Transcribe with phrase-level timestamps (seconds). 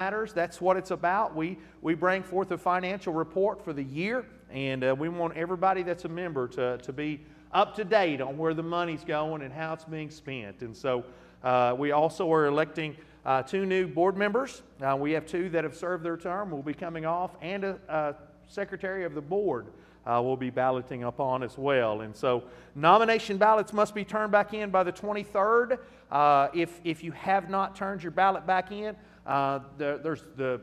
[0.00, 0.32] matters.
[0.32, 1.34] That's what it's about.
[1.34, 5.82] We, we bring forth a financial report for the year, and uh, we want everybody
[5.82, 9.52] that's a member to, to be up to date on where the money's going and
[9.52, 10.62] how it's being spent.
[10.62, 11.04] And so
[11.42, 14.62] uh, we also are electing uh, two new board members.
[14.80, 17.76] Uh, we have two that have served their term, will be coming off, and a,
[17.88, 18.14] a
[18.46, 19.66] secretary of the board
[20.06, 22.02] uh, will be balloting upon as well.
[22.02, 22.44] And so
[22.76, 25.80] nomination ballots must be turned back in by the 23rd.
[26.08, 28.94] Uh, if, if you have not turned your ballot back in,
[29.28, 30.58] uh, the, there's the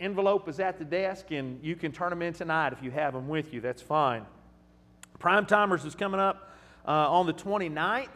[0.00, 3.14] envelope is at the desk, and you can turn them in tonight if you have
[3.14, 3.60] them with you.
[3.60, 4.26] That's fine.
[5.20, 6.50] Prime Timers is coming up
[6.88, 8.08] uh, on the 29th,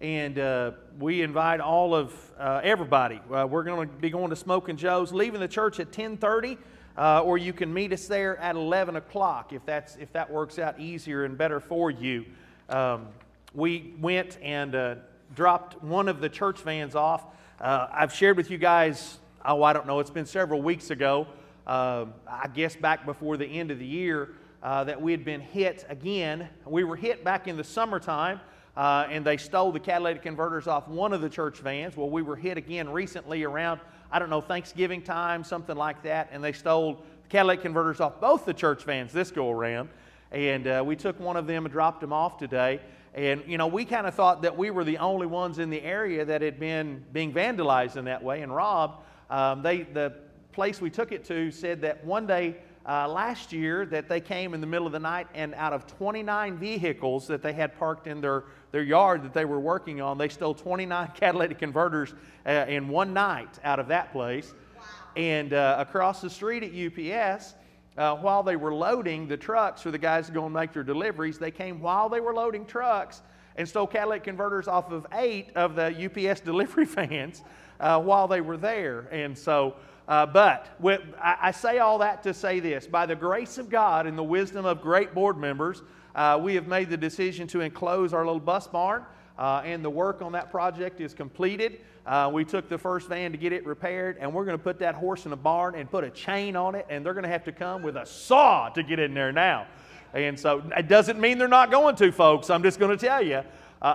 [0.00, 3.20] and uh, we invite all of uh, everybody.
[3.32, 6.58] Uh, we're going to be going to Smoking Joe's, leaving the church at 10:30.
[6.98, 10.58] Uh, or you can meet us there at 11 o'clock if, that's, if that works
[10.58, 12.24] out easier and better for you.
[12.70, 13.08] Um,
[13.52, 14.98] we went and
[15.34, 17.22] dropped one of the church vans off.
[17.60, 21.26] I've shared with you guys, oh, I don't know, it's been several weeks ago,
[21.66, 24.30] uh, I guess back before the end of the year,
[24.62, 26.48] uh, that we had been hit again.
[26.64, 28.40] We were hit back in the summertime.
[28.76, 31.96] Uh, and they stole the catalytic converters off one of the church vans.
[31.96, 33.80] Well, we were hit again recently around
[34.10, 38.20] I don't know, Thanksgiving time, something like that, and they stole the catalytic converters off
[38.20, 39.88] both the church vans this go around.
[40.30, 42.80] And uh, we took one of them and dropped them off today.
[43.14, 45.82] And, you know, we kind of thought that we were the only ones in the
[45.82, 49.02] area that had been being vandalized in that way and robbed.
[49.30, 50.14] Um, they, the
[50.52, 52.56] place we took it to said that one day
[52.88, 55.86] uh, last year that they came in the middle of the night and out of
[55.86, 58.44] 29 vehicles that they had parked in their
[58.76, 60.18] their yard that they were working on.
[60.18, 62.12] They stole 29 catalytic converters
[62.44, 64.52] uh, in one night out of that place.
[64.76, 64.82] Wow.
[65.16, 67.54] And uh, across the street at UPS,
[67.96, 70.82] uh, while they were loading the trucks for the guys to go and make their
[70.82, 73.22] deliveries, they came while they were loading trucks
[73.56, 77.42] and stole catalytic converters off of eight of the UPS delivery vans
[77.80, 79.08] uh, while they were there.
[79.10, 79.76] And so,
[80.08, 83.68] uh, but with, I, I, say all that to say this by the grace of
[83.68, 85.82] God and the wisdom of great board members,
[86.14, 89.04] uh, we have made the decision to enclose our little bus barn,
[89.38, 91.80] uh, and the work on that project is completed.
[92.06, 94.78] Uh, we took the first van to get it repaired, and we're going to put
[94.78, 97.28] that horse in a barn and put a chain on it, and they're going to
[97.28, 99.66] have to come with a saw to get in there now.
[100.14, 102.48] And so it doesn't mean they're not going to, folks.
[102.48, 103.42] I'm just going to tell you.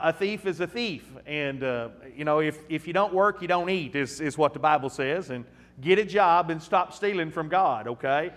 [0.04, 1.04] A thief is a thief.
[1.26, 4.54] And, uh, you know, if, if you don't work, you don't eat, is, is what
[4.54, 5.32] the Bible says.
[5.32, 5.44] And
[5.82, 8.32] get a job and stop stealing from God, okay?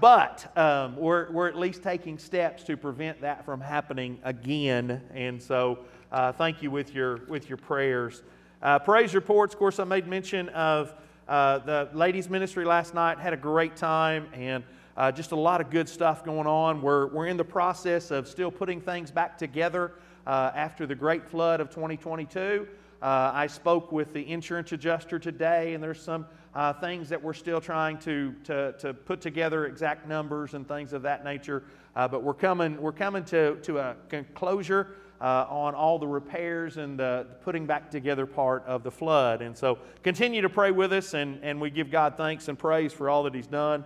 [0.00, 5.00] But um, we're, we're at least taking steps to prevent that from happening again.
[5.14, 5.78] And so
[6.10, 8.24] uh, thank you with your, with your prayers.
[8.60, 10.92] Uh, praise reports, of course, I made mention of
[11.28, 13.20] uh, the ladies' ministry last night.
[13.20, 14.64] Had a great time and
[14.96, 16.82] uh, just a lot of good stuff going on.
[16.82, 19.92] We're, we're in the process of still putting things back together
[20.26, 22.66] uh, after the great flood of 2022.
[23.02, 27.34] Uh, I spoke with the insurance adjuster today, and there's some uh, things that we're
[27.34, 31.62] still trying to, to, to put together exact numbers and things of that nature.
[31.94, 34.86] Uh, but we're coming, we're coming to, to a conclusion
[35.20, 39.42] uh, on all the repairs and the putting back together part of the flood.
[39.42, 42.92] And so continue to pray with us, and, and we give God thanks and praise
[42.92, 43.84] for all that He's done.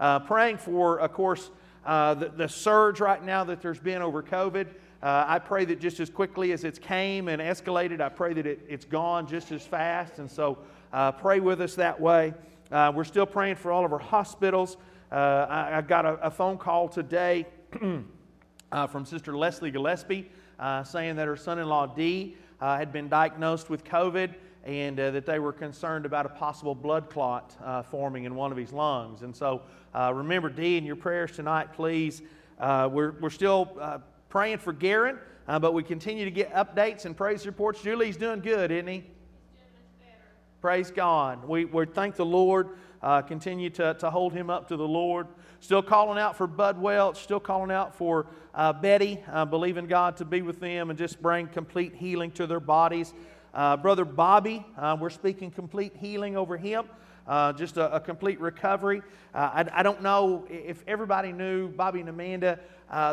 [0.00, 1.50] Uh, praying for, of course,
[1.84, 4.68] uh, the, the surge right now that there's been over COVID.
[5.02, 8.46] Uh, I pray that just as quickly as it's came and escalated, I pray that
[8.46, 10.20] it, it's gone just as fast.
[10.20, 10.58] And so
[10.92, 12.34] uh, pray with us that way.
[12.70, 14.76] Uh, we're still praying for all of our hospitals.
[15.10, 17.46] Uh, I, I, got a, a, phone call today
[18.72, 20.30] uh, from Sister Leslie Gillespie
[20.60, 24.32] uh, saying that her son in law Dee had been diagnosed with COVID
[24.64, 27.56] and that they were concerned about a possible blood clot
[27.90, 29.22] forming in one of his lungs.
[29.22, 32.22] And so remember, Dee, in your prayers tonight, please.
[32.60, 34.00] we're, we're still
[34.32, 37.82] praying for Garen, but we continue to get updates and praise reports.
[37.82, 39.04] Julie's doing good, isn't he?
[40.62, 41.46] Praise God.
[41.46, 42.70] We, we thank the Lord.
[43.02, 45.26] Uh, continue to, to hold him up to the Lord.
[45.60, 50.16] Still calling out for Bud Welch, still calling out for uh, Betty, uh, believing God
[50.16, 53.12] to be with them and just bring complete healing to their bodies.
[53.52, 56.86] Uh, Brother Bobby, uh, we're speaking complete healing over him.
[57.26, 59.02] Uh, just a, a, complete recovery.
[59.32, 62.58] I, I, don't know if everybody knew Bobby and Amanda.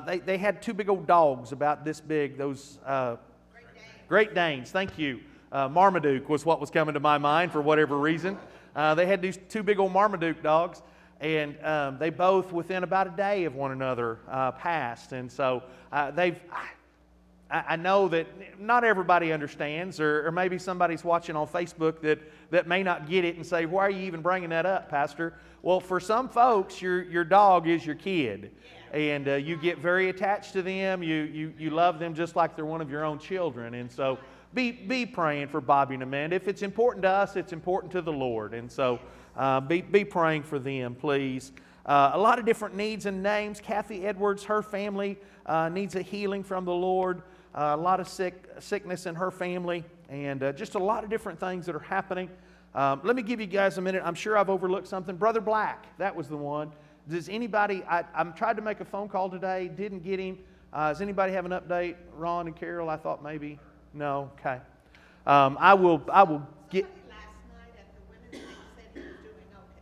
[0.06, 3.86] they, they had two big old dogs about this big, those Great Danes.
[4.08, 4.72] Great Danes.
[4.72, 5.20] Thank you.
[5.52, 8.38] Uh, Marmaduke was what was coming to my mind for whatever reason.
[8.76, 10.84] Uh, they had these two big old Marmaduke dogs,
[11.20, 15.12] and um, they both, within about a day of one another, uh, passed.
[15.12, 16.38] And so uh, they've.
[17.52, 18.28] I, know that
[18.60, 22.20] not everybody understands, or, or, maybe somebody's watching on Facebook that,
[22.52, 25.34] that may not get it and say, Why are you even bringing that up, Pastor?
[25.64, 28.52] Well, for some folks, your, your dog is your kid.
[28.94, 31.04] And uh, you get very attached to them.
[31.04, 33.76] You, you, you love them just like they're one of your own children.
[33.76, 34.18] And so
[34.54, 36.36] be, be praying for Bobby and Amanda.
[36.36, 38.54] If it's important to us, it's important to the Lord.
[38.54, 39.00] And so
[39.36, 41.52] uh, be, be praying for them, please.
[41.86, 43.60] Uh, a lot of different needs and names.
[43.60, 47.22] Kathy Edwards, her family uh, needs a healing from the Lord.
[47.56, 51.40] A lot of sick, sickness in her family, and uh, just a lot of different
[51.40, 52.30] things that are happening.
[52.76, 54.04] Um, let me give you guys a minute.
[54.06, 55.16] I'm sure I've overlooked something.
[55.16, 56.72] Brother Black, that was the one.
[57.10, 60.38] Does anybody, I, I tried to make a phone call today, didn't get him.
[60.72, 61.96] Uh, does anybody have an update?
[62.16, 63.60] Ron and Carol, I thought maybe.
[63.96, 64.30] No?
[64.40, 64.60] Okay.
[65.26, 66.86] Um, I will, I will get.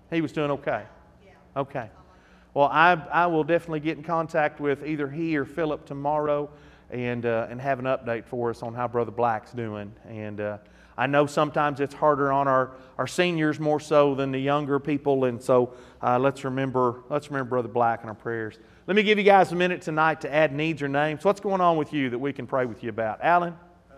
[0.10, 0.84] He was doing okay.
[1.26, 1.32] Yeah.
[1.58, 1.90] Okay.
[2.54, 6.50] Well, I, I will definitely get in contact with either he or Philip tomorrow
[6.90, 9.94] and, uh, and have an update for us on how Brother Black's doing.
[10.08, 10.58] And uh,
[10.98, 15.26] I know sometimes it's harder on our, our seniors more so than the younger people,
[15.26, 18.58] and so uh, let's remember let's remember Brother Black in our prayers.
[18.88, 21.24] Let me give you guys a minute tonight to add needs or names.
[21.24, 23.54] What's going on with you that we can pray with you about, Alan?
[23.54, 23.96] Uh,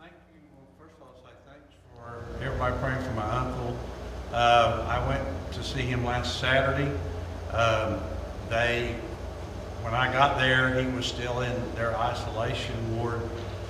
[0.00, 0.40] thank you.
[0.78, 3.76] First of all, say thanks for everybody praying for my uncle.
[4.32, 6.90] Uh, I went to see him last Saturday.
[7.52, 8.00] Um,
[8.50, 8.96] they,
[9.82, 13.22] when I got there, he was still in their isolation ward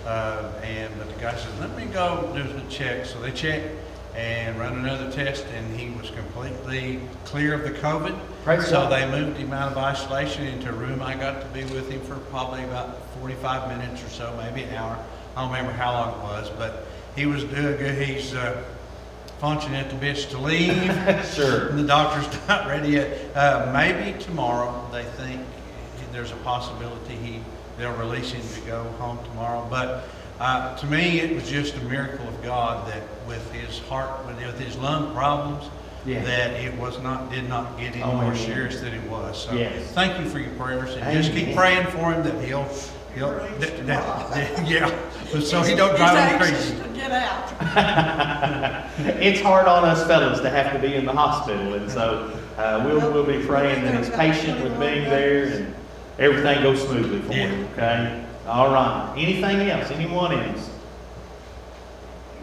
[0.05, 3.07] uh, and but the guy says, let me go do the check.
[3.07, 3.69] So they checked
[4.17, 8.19] and run another test, and he was completely clear of the COVID.
[8.45, 8.93] Praise so God.
[8.93, 11.01] they moved him out of isolation into a room.
[11.01, 14.75] I got to be with him for probably about 45 minutes or so, maybe an
[14.75, 14.99] hour.
[15.37, 16.87] I don't remember how long it was, but
[17.17, 18.03] he was doing good.
[18.03, 18.63] He's uh,
[19.39, 20.93] functioning at the bitch to leave.
[21.33, 21.73] Sure.
[21.73, 23.35] The doctor's not ready yet.
[23.35, 25.41] Uh, maybe tomorrow they think
[26.13, 27.41] there's a possibility he
[27.79, 29.67] they'll release him to go home tomorrow.
[29.71, 30.05] But
[30.39, 34.59] uh, to me, it was just a miracle of God that with his heart, with
[34.61, 35.65] his lung problems,
[36.05, 36.23] Yeah.
[36.25, 38.37] that it was not did not get any Oh, more amen.
[38.37, 39.43] serious than it was.
[39.45, 39.91] So Yes.
[39.93, 42.67] thank you for your prayers and just keep praying for him that he'll.
[43.15, 43.29] He'll,
[43.59, 44.91] that, that- that- yeah,
[45.41, 46.83] so he don't drive him anxious crazy.
[46.83, 47.53] to get out.
[49.21, 52.83] it's hard on us fellows to have to be in the hospital, and so uh,
[52.87, 55.75] we'll, we'll be praying that he's patient with being there and
[56.19, 57.67] everything goes smoothly for you.
[57.73, 58.25] okay?
[58.47, 59.15] All right.
[59.17, 59.91] Anything else?
[59.91, 60.71] Anyone else?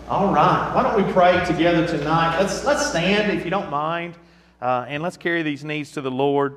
[0.07, 0.71] All right.
[0.73, 2.39] Why don't we pray together tonight?
[2.39, 4.17] Let's, let's stand, if you don't mind,
[4.61, 6.55] uh, and let's carry these needs to the Lord.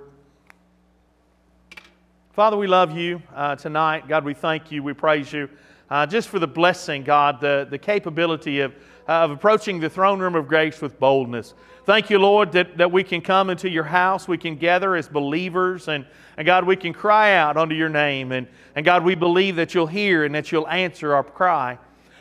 [2.32, 4.08] Father, we love you uh, tonight.
[4.08, 4.82] God, we thank you.
[4.82, 5.50] We praise you
[5.92, 8.74] uh, just for the blessing, God, the, the capability of,
[9.06, 11.54] of approaching the throne room of grace with boldness.
[11.84, 14.28] Thank you, Lord, that, that we can come into your house.
[14.28, 15.88] We can gather as believers.
[15.88, 16.06] And,
[16.36, 18.30] and God, we can cry out unto your name.
[18.30, 18.46] And,
[18.76, 21.78] and God, we believe that you'll hear and that you'll answer our cry.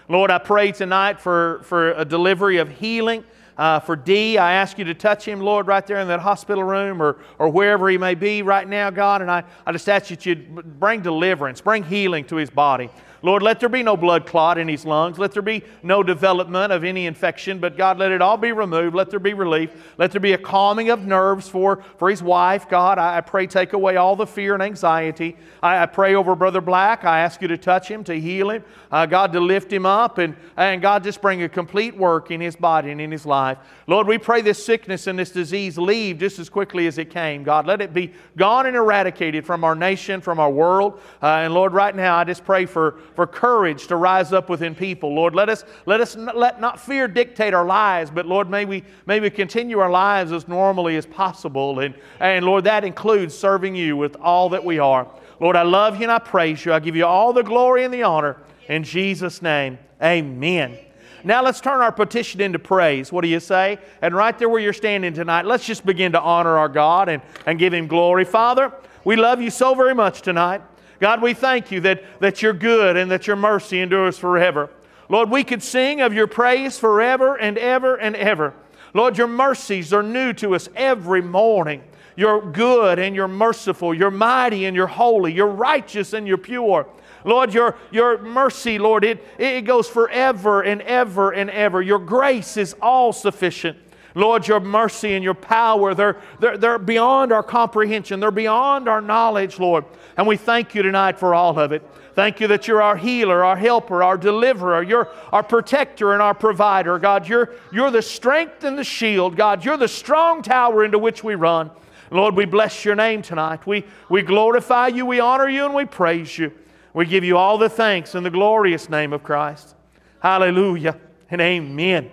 [0.09, 3.23] Lord, I pray tonight for, for a delivery of healing.
[3.55, 6.63] Uh, for Dee, I ask you to touch him, Lord, right there in that hospital
[6.63, 9.21] room or, or wherever he may be right now, God.
[9.21, 12.89] And I, I just ask that you bring deliverance, bring healing to his body.
[13.23, 15.19] Lord, let there be no blood clot in his lungs.
[15.19, 18.95] Let there be no development of any infection, but God, let it all be removed.
[18.95, 19.69] Let there be relief.
[19.97, 22.67] Let there be a calming of nerves for, for his wife.
[22.67, 25.37] God, I, I pray take away all the fear and anxiety.
[25.61, 27.03] I, I pray over Brother Black.
[27.03, 28.63] I ask you to touch him, to heal him.
[28.91, 30.17] Uh, God, to lift him up.
[30.17, 33.59] And, and God, just bring a complete work in his body and in his life.
[33.85, 37.43] Lord, we pray this sickness and this disease leave just as quickly as it came.
[37.43, 40.99] God, let it be gone and eradicated from our nation, from our world.
[41.21, 44.73] Uh, and Lord, right now, I just pray for, for courage to rise up within
[44.73, 45.13] people.
[45.13, 48.65] Lord, let us, let us n- let not fear dictate our lives, but Lord, may
[48.65, 51.81] we, may we continue our lives as normally as possible.
[51.81, 55.07] And, and Lord, that includes serving you with all that we are.
[55.39, 56.73] Lord, I love you and I praise you.
[56.73, 58.37] I give you all the glory and the honor.
[58.67, 60.79] In Jesus' name, amen.
[61.23, 63.11] Now let's turn our petition into praise.
[63.11, 63.77] What do you say?
[64.01, 67.21] And right there where you're standing tonight, let's just begin to honor our God and,
[67.45, 68.25] and give Him glory.
[68.25, 68.73] Father,
[69.05, 70.63] we love you so very much tonight.
[71.01, 74.69] God, we thank you that, that you're good and that your mercy endures forever.
[75.09, 78.53] Lord, we could sing of your praise forever and ever and ever.
[78.93, 81.83] Lord, your mercies are new to us every morning.
[82.15, 83.95] You're good and you're merciful.
[83.95, 85.33] You're mighty and you're holy.
[85.33, 86.87] You're righteous and you're pure.
[87.25, 91.81] Lord, your, your mercy, Lord, it, it goes forever and ever and ever.
[91.81, 93.77] Your grace is all sufficient.
[94.13, 98.19] Lord, your mercy and your power, they're, they're, they're beyond our comprehension.
[98.19, 99.85] They're beyond our knowledge, Lord.
[100.17, 101.81] And we thank you tonight for all of it.
[102.13, 104.83] Thank you that you're our healer, our helper, our deliverer.
[104.83, 106.99] You're our protector and our provider.
[106.99, 109.37] God, you're, you're the strength and the shield.
[109.37, 111.71] God, you're the strong tower into which we run.
[112.11, 113.65] Lord, we bless your name tonight.
[113.65, 116.51] We, we glorify you, we honor you, and we praise you.
[116.93, 119.75] We give you all the thanks in the glorious name of Christ.
[120.19, 120.99] Hallelujah
[121.29, 122.11] and amen.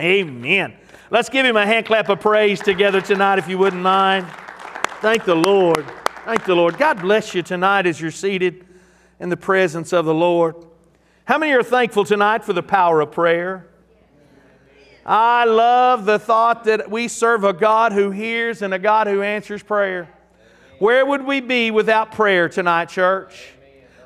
[0.00, 0.76] Amen.
[1.10, 4.26] Let's give him a hand clap of praise together tonight, if you wouldn't mind.
[5.00, 5.86] Thank the Lord.
[6.26, 6.76] Thank the Lord.
[6.76, 8.66] God bless you tonight as you're seated
[9.18, 10.54] in the presence of the Lord.
[11.24, 13.66] How many are thankful tonight for the power of prayer?
[15.06, 19.22] I love the thought that we serve a God who hears and a God who
[19.22, 20.10] answers prayer.
[20.78, 23.54] Where would we be without prayer tonight, church?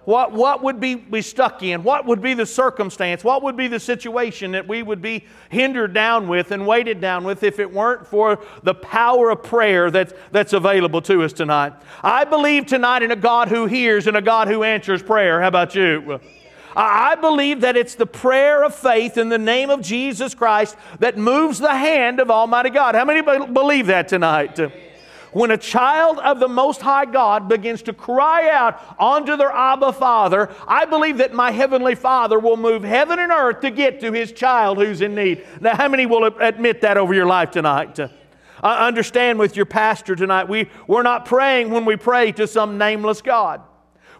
[0.04, 1.84] What, what would be, be stuck in?
[1.84, 3.22] What would be the circumstance?
[3.22, 7.22] What would be the situation that we would be hindered down with and weighted down
[7.22, 11.72] with if it weren't for the power of prayer that's, that's available to us tonight?
[12.02, 15.40] I believe tonight in a God who hears and a God who answers prayer.
[15.40, 16.18] How about you?
[16.74, 21.16] I believe that it's the prayer of faith in the name of Jesus Christ that
[21.16, 22.94] moves the hand of Almighty God.
[22.94, 24.58] How many believe that tonight?
[25.32, 29.94] When a child of the Most High God begins to cry out unto their Abba
[29.94, 34.12] Father, I believe that my Heavenly Father will move heaven and earth to get to
[34.12, 35.46] His child who's in need.
[35.60, 37.98] Now, how many will admit that over your life tonight?
[37.98, 38.08] Uh,
[38.62, 43.22] understand with your pastor tonight, we, we're not praying when we pray to some nameless
[43.22, 43.62] God.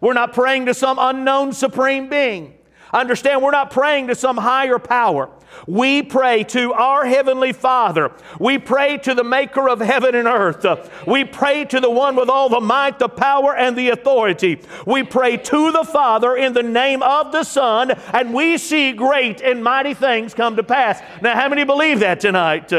[0.00, 2.54] We're not praying to some unknown supreme being.
[2.92, 5.30] Understand, we're not praying to some higher power.
[5.66, 8.12] We pray to our Heavenly Father.
[8.38, 10.90] We pray to the Maker of heaven and earth.
[11.06, 14.60] We pray to the one with all the might, the power, and the authority.
[14.86, 19.40] We pray to the Father in the name of the Son, and we see great
[19.40, 21.00] and mighty things come to pass.
[21.20, 22.72] Now, how many believe that tonight?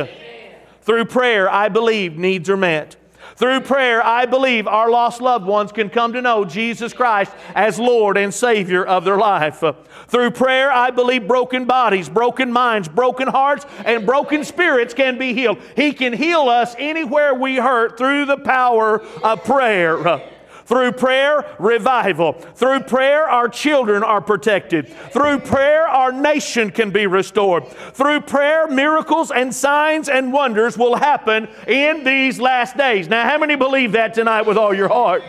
[0.81, 2.97] Through prayer, I believe needs are met.
[3.35, 7.79] Through prayer, I believe our lost loved ones can come to know Jesus Christ as
[7.79, 9.63] Lord and Savior of their life.
[10.07, 15.33] Through prayer, I believe broken bodies, broken minds, broken hearts, and broken spirits can be
[15.33, 15.57] healed.
[15.75, 20.21] He can heal us anywhere we hurt through the power of prayer.
[20.65, 22.33] Through prayer, revival.
[22.33, 24.87] Through prayer, our children are protected.
[25.11, 27.67] Through prayer, our nation can be restored.
[27.67, 33.07] Through prayer, miracles and signs and wonders will happen in these last days.
[33.07, 35.23] Now, how many believe that tonight with all your heart?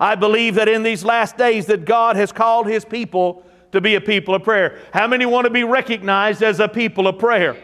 [0.00, 3.94] I believe that in these last days that God has called his people to be
[3.94, 4.78] a people of prayer.
[4.92, 7.56] How many want to be recognized as a people of prayer?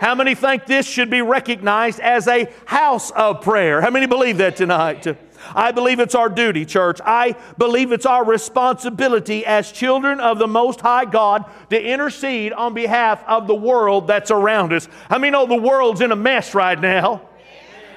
[0.00, 3.80] How many think this should be recognized as a house of prayer?
[3.80, 5.06] How many believe that tonight?
[5.54, 7.00] I believe it's our duty, church.
[7.04, 12.74] I believe it's our responsibility as children of the Most High God to intercede on
[12.74, 14.88] behalf of the world that's around us.
[15.08, 17.22] I mean, know the world's in a mess right now?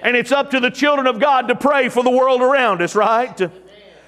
[0.02, 2.96] And it's up to the children of God to pray for the world around us,
[2.96, 3.40] right?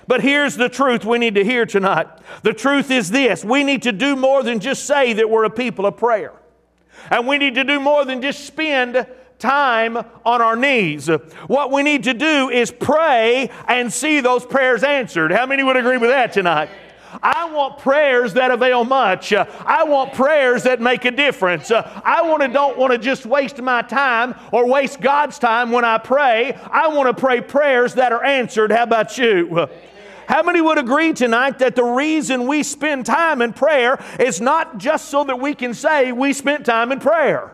[0.08, 2.08] But here's the truth we need to hear tonight.
[2.42, 5.50] The truth is this we need to do more than just say that we're a
[5.50, 6.34] people of prayer.
[7.10, 9.06] And we need to do more than just spend
[9.44, 11.08] time on our knees.
[11.48, 15.32] What we need to do is pray and see those prayers answered.
[15.32, 16.70] How many would agree with that tonight?
[17.22, 19.34] I want prayers that avail much.
[19.34, 21.70] I want prayers that make a difference.
[21.72, 25.86] I want to don't want to just waste my time or waste God's time when
[25.86, 26.54] I pray.
[26.72, 28.72] I want to pray prayers that are answered.
[28.72, 29.68] How about you?
[30.26, 34.78] How many would agree tonight that the reason we spend time in prayer is not
[34.78, 37.52] just so that we can say we spent time in prayer?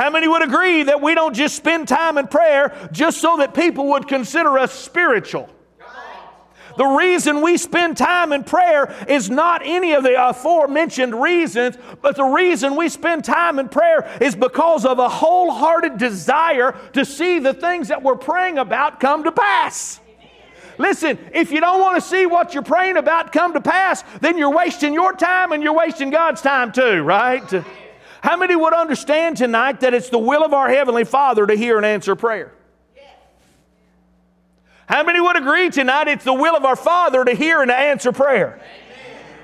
[0.00, 3.52] How many would agree that we don't just spend time in prayer just so that
[3.52, 5.50] people would consider us spiritual?
[6.78, 12.16] The reason we spend time in prayer is not any of the aforementioned reasons, but
[12.16, 17.38] the reason we spend time in prayer is because of a wholehearted desire to see
[17.38, 20.00] the things that we're praying about come to pass.
[20.78, 24.38] Listen, if you don't want to see what you're praying about come to pass, then
[24.38, 27.62] you're wasting your time and you're wasting God's time too, right?
[28.22, 31.76] How many would understand tonight that it's the will of our Heavenly Father to hear
[31.76, 32.52] and answer prayer?
[34.86, 37.76] How many would agree tonight it's the will of our Father to hear and to
[37.76, 38.60] answer prayer?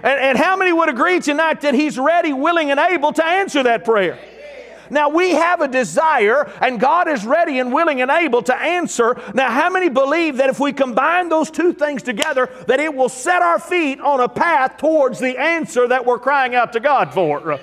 [0.02, 3.62] And, and, how many would agree tonight that He's ready, willing, and able to answer
[3.62, 4.18] that prayer?
[4.90, 9.20] Now, we have a desire, and God is ready and willing and able to answer.
[9.34, 13.08] Now, how many believe that if we combine those two things together, that it will
[13.08, 17.14] set our feet on a path towards the answer that we're crying out to God
[17.14, 17.58] for?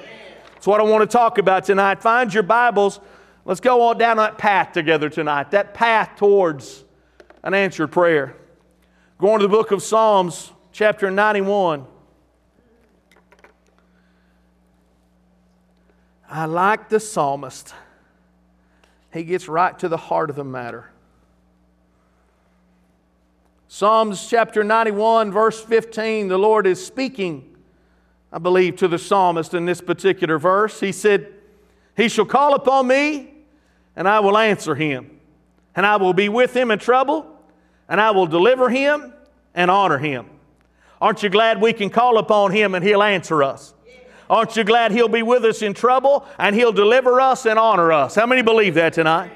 [0.63, 2.01] That's what I want to talk about tonight.
[2.01, 3.01] Find your Bibles.
[3.43, 6.85] Let's go on down that path together tonight, that path towards
[7.43, 8.37] an answered prayer.
[9.17, 11.85] Going to the book of Psalms, chapter 91.
[16.29, 17.73] I like the psalmist.
[19.11, 20.89] He gets right to the heart of the matter.
[23.67, 27.52] Psalms chapter 91, verse 15, the Lord is speaking
[28.33, 30.79] I believe, to the psalmist in this particular verse.
[30.79, 31.31] He said,
[31.95, 33.31] He shall call upon me,
[33.95, 35.19] and I will answer him,
[35.75, 37.27] and I will be with him in trouble,
[37.87, 39.13] and I will deliver him
[39.53, 40.25] and honor him.
[40.99, 43.73] Aren't you glad we can call upon him and he'll answer us?
[44.29, 47.91] Aren't you glad he'll be with us in trouble and he'll deliver us and honor
[47.91, 48.15] us?
[48.15, 49.31] How many believe that tonight?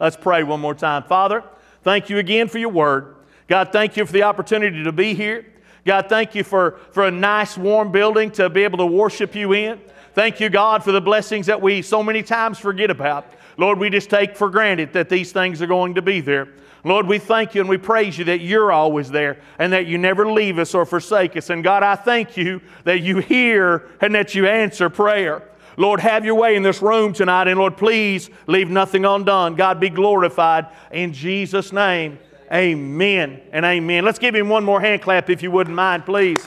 [0.00, 1.04] Let's pray one more time.
[1.04, 1.44] Father,
[1.84, 3.14] thank you again for your word.
[3.46, 5.46] God, thank you for the opportunity to be here.
[5.84, 9.52] God, thank you for, for a nice, warm building to be able to worship you
[9.52, 9.80] in.
[10.14, 13.26] Thank you, God, for the blessings that we so many times forget about.
[13.56, 16.48] Lord, we just take for granted that these things are going to be there.
[16.84, 19.98] Lord, we thank you and we praise you that you're always there and that you
[19.98, 21.48] never leave us or forsake us.
[21.48, 25.42] And God, I thank you that you hear and that you answer prayer.
[25.76, 27.48] Lord, have your way in this room tonight.
[27.48, 29.54] And Lord, please leave nothing undone.
[29.54, 32.18] God be glorified in Jesus' name.
[32.52, 34.04] Amen and amen.
[34.04, 36.46] Let's give him one more hand clap if you wouldn't mind, please.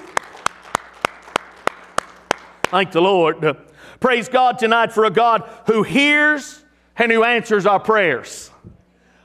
[2.65, 3.57] Thank the Lord.
[3.99, 6.63] Praise God tonight for a God who hears
[6.97, 8.51] and who answers our prayers.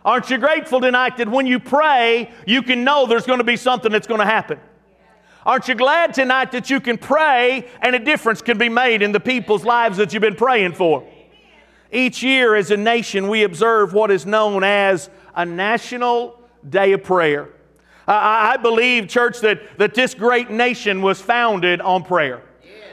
[0.05, 3.57] Aren't you grateful tonight that when you pray, you can know there's going to be
[3.57, 4.59] something that's going to happen?
[5.45, 9.13] Aren't you glad tonight that you can pray and a difference can be made in
[9.13, 11.07] the people's lives that you've been praying for?
[11.93, 17.05] Each year, as a nation, we observe what is known as a National Day of
[17.05, 17.49] Prayer.
[18.07, 22.43] I, believe, church, that, that this great nation was founded on prayer.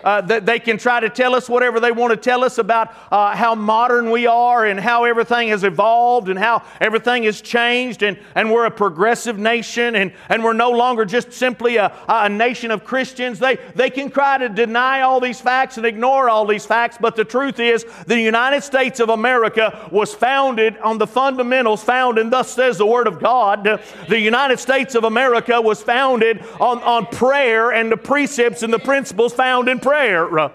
[0.03, 2.93] Uh, that they can try to tell us whatever they want to tell us about
[3.11, 8.03] uh, how modern we are and how everything has evolved and how everything has changed
[8.03, 12.29] and, and we're a progressive nation and, and we're no longer just simply a, a
[12.29, 13.39] nation of Christians.
[13.39, 17.15] They, they can try to deny all these facts and ignore all these facts, but
[17.15, 22.29] the truth is the United States of America was founded on the fundamentals found in
[22.29, 23.63] Thus Says the Word of God.
[24.07, 28.79] The United States of America was founded on, on prayer and the precepts and the
[28.79, 29.86] principles found in prayer.
[29.87, 30.49] Uh,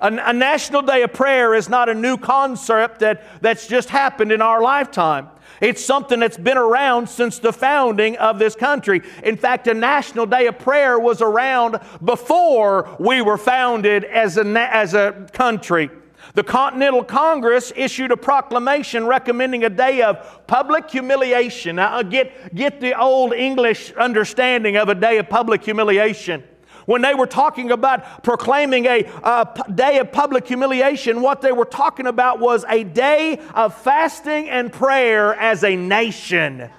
[0.00, 4.30] a, a, national day of prayer is not a new concept that, that's just happened
[4.30, 5.28] in our lifetime.
[5.60, 9.02] It's something that's been around since the founding of this country.
[9.24, 14.44] In fact, a national day of prayer was around before we were founded as a,
[14.74, 15.90] as a country.
[16.34, 21.76] The Continental Congress issued a proclamation recommending a day of public humiliation.
[21.76, 26.44] Now, uh, get, get the old English understanding of a day of public humiliation.
[26.86, 31.64] When they were talking about proclaiming a, a day of public humiliation, what they were
[31.64, 36.70] talking about was a day of fasting and prayer as a nation.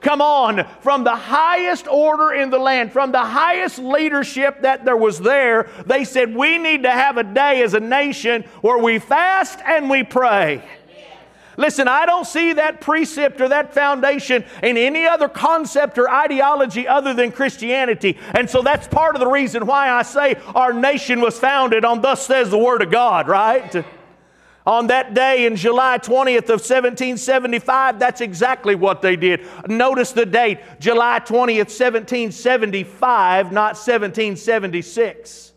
[0.00, 4.96] Come on, from the highest order in the land, from the highest leadership that there
[4.96, 9.00] was there, they said, We need to have a day as a nation where we
[9.00, 10.62] fast and we pray.
[11.58, 16.86] Listen, I don't see that precept or that foundation in any other concept or ideology
[16.86, 18.16] other than Christianity.
[18.32, 22.00] And so that's part of the reason why I say our nation was founded on
[22.00, 23.84] Thus Says the Word of God, right?
[24.66, 29.44] On that day in July 20th of 1775, that's exactly what they did.
[29.66, 35.47] Notice the date, July 20th, 1775, not 1776.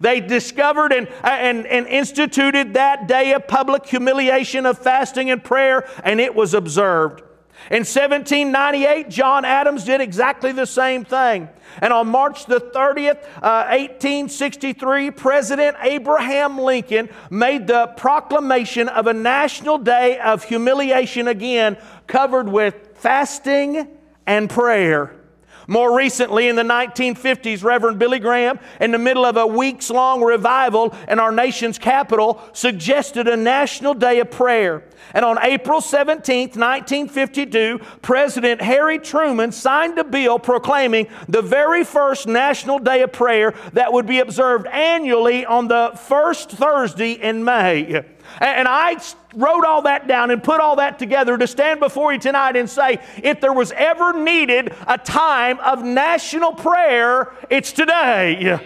[0.00, 5.88] They discovered and, and, and instituted that day of public humiliation of fasting and prayer,
[6.04, 7.22] and it was observed.
[7.70, 11.48] In 1798, John Adams did exactly the same thing.
[11.82, 19.12] And on March the 30th, uh, 1863, President Abraham Lincoln made the proclamation of a
[19.12, 23.88] national day of humiliation again, covered with fasting
[24.26, 25.17] and prayer.
[25.70, 30.22] More recently, in the 1950s, Reverend Billy Graham, in the middle of a weeks long
[30.22, 34.82] revival in our nation's capital, suggested a national day of prayer.
[35.12, 42.26] And on April 17, 1952, President Harry Truman signed a bill proclaiming the very first
[42.26, 48.06] National Day of Prayer that would be observed annually on the first Thursday in May.
[48.40, 49.00] And I
[49.34, 52.68] wrote all that down and put all that together to stand before you tonight and
[52.68, 58.60] say, if there was ever needed a time of national prayer, it's today.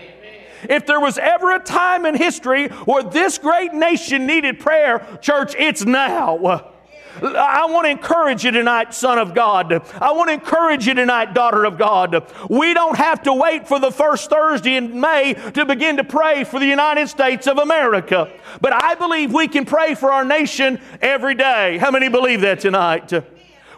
[0.68, 5.54] If there was ever a time in history where this great nation needed prayer, church,
[5.58, 6.71] it's now.
[7.20, 9.72] I want to encourage you tonight, son of God.
[10.00, 12.26] I want to encourage you tonight, daughter of God.
[12.48, 16.44] We don't have to wait for the first Thursday in May to begin to pray
[16.44, 18.32] for the United States of America.
[18.60, 21.78] But I believe we can pray for our nation every day.
[21.78, 23.12] How many believe that tonight?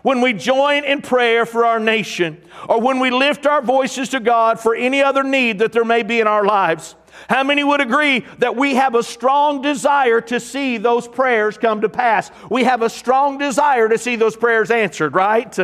[0.05, 2.37] When we join in prayer for our nation,
[2.69, 6.03] or when we lift our voices to God for any other need that there may
[6.03, 6.95] be in our lives.
[7.31, 11.81] How many would agree that we have a strong desire to see those prayers come
[11.81, 12.31] to pass?
[12.51, 15.59] We have a strong desire to see those prayers answered, right?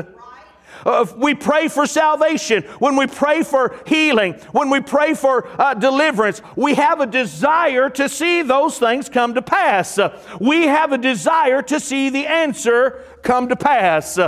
[0.85, 5.75] Uh, we pray for salvation, when we pray for healing, when we pray for uh,
[5.75, 9.99] deliverance, we have a desire to see those things come to pass.
[9.99, 14.19] Uh, we have a desire to see the answer come to pass.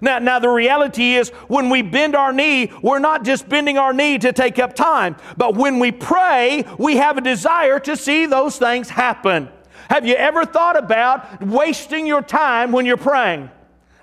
[0.00, 3.92] Now, now, the reality is when we bend our knee, we're not just bending our
[3.92, 8.26] knee to take up time, but when we pray, we have a desire to see
[8.26, 9.48] those things happen.
[9.88, 13.50] Have you ever thought about wasting your time when you're praying?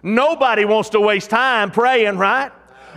[0.03, 2.51] Nobody wants to waste time praying, right?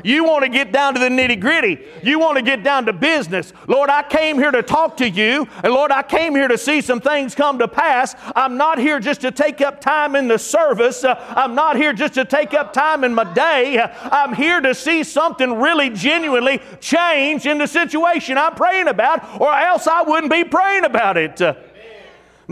[0.05, 1.81] You want to get down to the nitty gritty.
[2.03, 3.53] You want to get down to business.
[3.67, 6.81] Lord, I came here to talk to you, and Lord, I came here to see
[6.81, 8.15] some things come to pass.
[8.35, 11.05] I'm not here just to take up time in the service.
[11.05, 13.79] Uh, I'm not here just to take up time in my day.
[13.79, 19.41] Uh, I'm here to see something really genuinely change in the situation I'm praying about,
[19.41, 21.41] or else I wouldn't be praying about it.
[21.41, 21.55] Uh,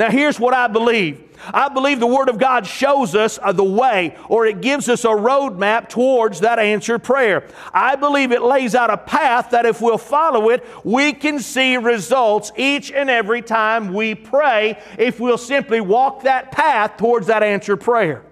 [0.01, 1.23] now, here's what I believe.
[1.53, 5.05] I believe the Word of God shows us uh, the way, or it gives us
[5.05, 7.47] a roadmap towards that answered prayer.
[7.75, 11.77] I believe it lays out a path that if we'll follow it, we can see
[11.77, 17.43] results each and every time we pray if we'll simply walk that path towards that
[17.43, 18.25] answered prayer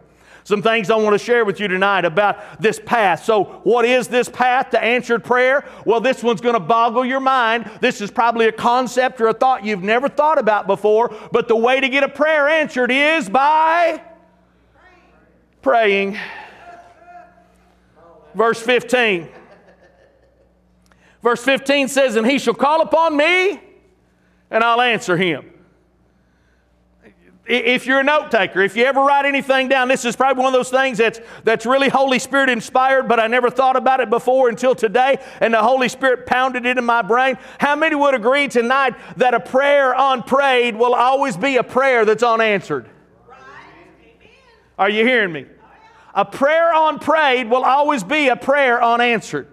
[0.49, 3.23] some things I want to share with you tonight about this path.
[3.23, 5.69] So, what is this path to answered prayer?
[5.85, 7.71] Well, this one's going to boggle your mind.
[7.83, 11.57] This is probably a concept or a thought you've never thought about before, but the
[11.57, 14.03] way to get a prayer answered is by
[15.61, 16.17] praying.
[18.35, 19.29] Verse 15.
[21.23, 23.61] Verse 15 says, And he shall call upon me,
[24.51, 25.58] and I'll answer him
[27.49, 30.53] if you're a note taker, if you ever write anything down, this is probably one
[30.53, 34.11] of those things that's, that's really Holy Spirit inspired, but I never thought about it
[34.11, 37.39] before until today, and the Holy Spirit pounded it in my brain.
[37.59, 42.23] How many would agree tonight that a prayer unprayed will always be a prayer that's
[42.23, 42.89] unanswered?
[44.79, 45.47] Are you hearing me?
[46.15, 49.49] A prayer unprayed will always be a prayer unanswered.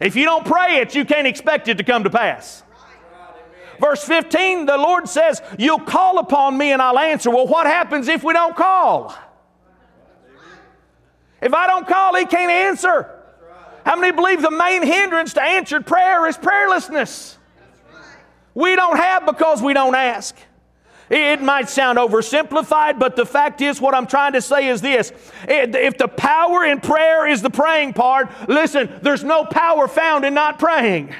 [0.00, 2.62] If you don't pray it, you can't expect it to come to pass.
[3.80, 7.30] Verse 15, the Lord says, You'll call upon me and I'll answer.
[7.30, 9.14] Well, what happens if we don't call?
[11.40, 13.14] If I don't call, He can't answer.
[13.84, 17.36] How many believe the main hindrance to answered prayer is prayerlessness?
[18.54, 20.36] We don't have because we don't ask.
[21.10, 25.12] It might sound oversimplified, but the fact is, what I'm trying to say is this.
[25.48, 30.34] If the power in prayer is the praying part, listen, there's no power found in
[30.34, 31.14] not praying.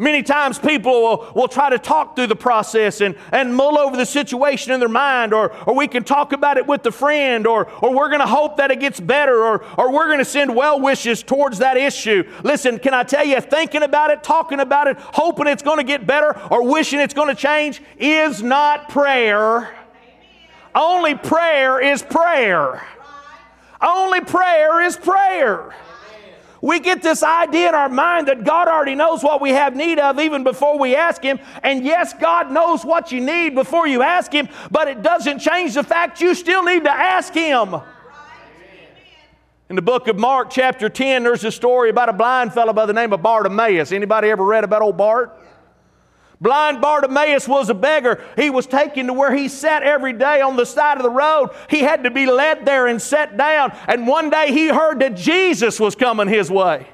[0.00, 3.98] Many times people will, will try to talk through the process and, and mull over
[3.98, 7.46] the situation in their mind, or, or we can talk about it with a friend,
[7.46, 10.24] or, or we're going to hope that it gets better, or, or we're going to
[10.24, 12.24] send well wishes towards that issue.
[12.42, 15.84] Listen, can I tell you, thinking about it, talking about it, hoping it's going to
[15.84, 19.76] get better, or wishing it's going to change is not prayer.
[20.74, 22.82] Only prayer is prayer.
[23.82, 25.74] Only prayer is prayer.
[26.62, 29.98] We get this idea in our mind that God already knows what we have need
[29.98, 31.40] of even before we ask Him.
[31.62, 35.74] And yes, God knows what you need before you ask Him, but it doesn't change
[35.74, 37.76] the fact you still need to ask Him.
[39.70, 42.86] In the book of Mark, chapter 10, there's a story about a blind fellow by
[42.86, 43.92] the name of Bartimaeus.
[43.92, 45.38] Anybody ever read about old Bart?
[46.40, 48.24] Blind Bartimaeus was a beggar.
[48.36, 51.50] He was taken to where he sat every day on the side of the road.
[51.68, 53.76] He had to be led there and set down.
[53.86, 56.88] And one day he heard that Jesus was coming his way.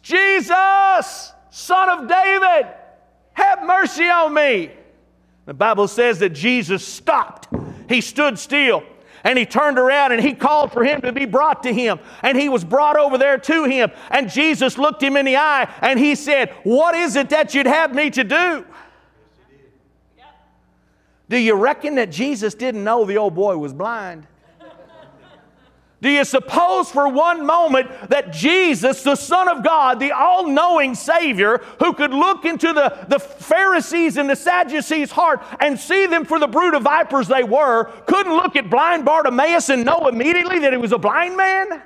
[0.00, 2.68] Jesus, son of David,
[3.34, 4.70] have mercy on me.
[5.44, 7.48] The Bible says that Jesus stopped.
[7.88, 8.82] He stood still
[9.24, 11.98] and he turned around and he called for him to be brought to him.
[12.22, 13.90] And he was brought over there to him.
[14.10, 17.66] And Jesus looked him in the eye and he said, What is it that you'd
[17.66, 18.66] have me to do?
[21.30, 24.26] Do you reckon that Jesus didn't know the old boy was blind?
[26.04, 30.94] Do you suppose for one moment that Jesus, the Son of God, the all knowing
[30.94, 36.26] Savior, who could look into the, the Pharisees and the Sadducees' heart and see them
[36.26, 40.58] for the brood of vipers they were, couldn't look at blind Bartimaeus and know immediately
[40.58, 41.80] that he was a blind man?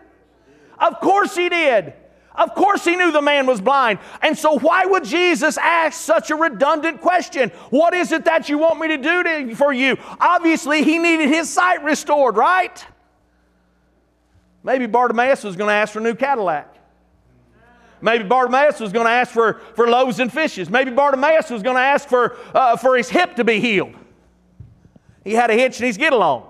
[0.80, 1.92] Of course he did.
[2.34, 4.00] Of course, he knew the man was blind.
[4.20, 7.50] And so, why would Jesus ask such a redundant question?
[7.70, 9.96] What is it that you want me to do to, for you?
[10.18, 12.84] Obviously, he needed his sight restored, right?
[14.62, 16.74] Maybe Bartimaeus was going to ask for a new Cadillac.
[18.00, 20.70] Maybe Bartimaeus was going to ask for, for loaves and fishes.
[20.70, 23.94] Maybe Bartimaeus was going to ask for, uh, for his hip to be healed.
[25.24, 26.46] He had a hitch and he's get along.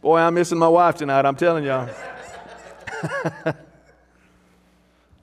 [0.00, 1.88] Boy, I'm missing my wife tonight, I'm telling y'all.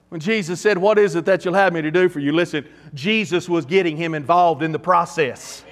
[0.10, 2.32] when Jesus said, What is it that you'll have me to do for you?
[2.32, 5.64] Listen, Jesus was getting him involved in the process.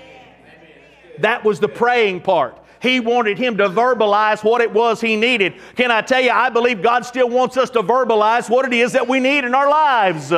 [1.19, 2.58] That was the praying part.
[2.82, 5.56] He wanted him to verbalize what it was he needed.
[5.76, 8.94] Can I tell you, I believe God still wants us to verbalize what it is
[8.94, 10.32] that we need in our lives.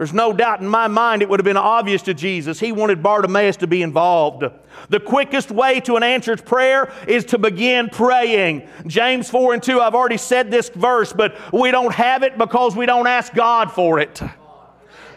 [0.00, 2.58] There's no doubt in my mind it would have been obvious to Jesus.
[2.58, 4.44] He wanted Bartimaeus to be involved.
[4.88, 8.66] The quickest way to an answered prayer is to begin praying.
[8.86, 12.74] James 4 and 2, I've already said this verse, but we don't have it because
[12.74, 14.22] we don't ask God for it.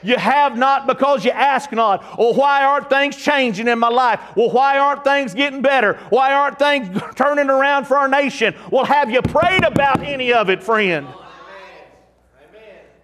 [0.04, 2.18] You have not because you ask not.
[2.18, 4.20] Well, why aren't things changing in my life?
[4.36, 5.94] Well, why aren't things getting better?
[6.10, 8.56] Why aren't things turning around for our nation?
[8.72, 11.08] Well, have you prayed about any of it, friend?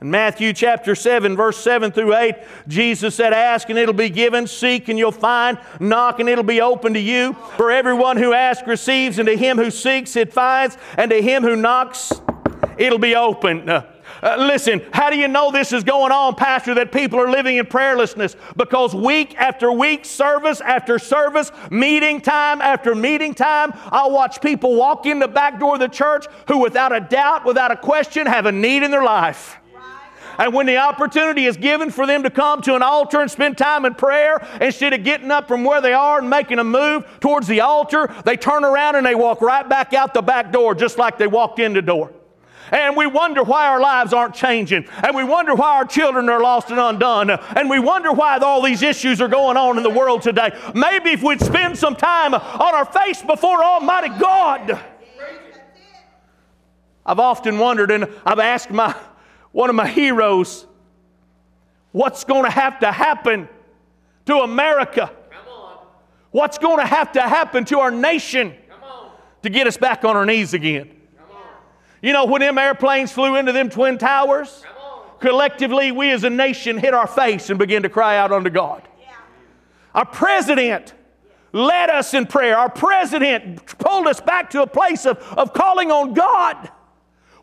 [0.02, 2.36] In Matthew chapter 7, verse 7 through 8,
[2.70, 6.62] Jesus said, Ask and it'll be given, seek and you'll find, knock and it'll be
[6.62, 7.34] open to you.
[7.58, 11.44] For everyone who asks receives, and to him who seeks it finds, and to him
[11.44, 12.14] who knocks
[12.78, 13.70] it'll be open.
[14.22, 17.58] Uh, listen, how do you know this is going on, Pastor, that people are living
[17.58, 18.36] in prayerlessness?
[18.58, 24.76] Because week after week, service after service, meeting time after meeting time, I'll watch people
[24.76, 28.28] walk in the back door of the church who, without a doubt, without a question,
[28.28, 29.58] have a need in their life.
[30.40, 33.58] And when the opportunity is given for them to come to an altar and spend
[33.58, 37.06] time in prayer, instead of getting up from where they are and making a move
[37.20, 40.74] towards the altar, they turn around and they walk right back out the back door
[40.74, 42.14] just like they walked in the door.
[42.72, 44.86] And we wonder why our lives aren't changing.
[45.04, 47.30] And we wonder why our children are lost and undone.
[47.30, 50.52] And we wonder why all these issues are going on in the world today.
[50.74, 54.80] Maybe if we'd spend some time on our face before Almighty God.
[57.06, 58.96] I've often wondered, and I've asked my
[59.52, 60.68] one of my heroes,
[61.92, 63.50] what's going to have to happen
[64.26, 65.12] to America?
[66.32, 68.54] What's going to have to happen to our nation
[69.42, 70.92] to get us back on our knees again?
[72.02, 74.64] You know, when them airplanes flew into them twin towers,
[75.20, 78.88] collectively we as a nation hit our face and began to cry out unto God.
[79.94, 80.94] Our president
[81.52, 82.58] led us in prayer.
[82.58, 86.70] Our president pulled us back to a place of, of calling on God.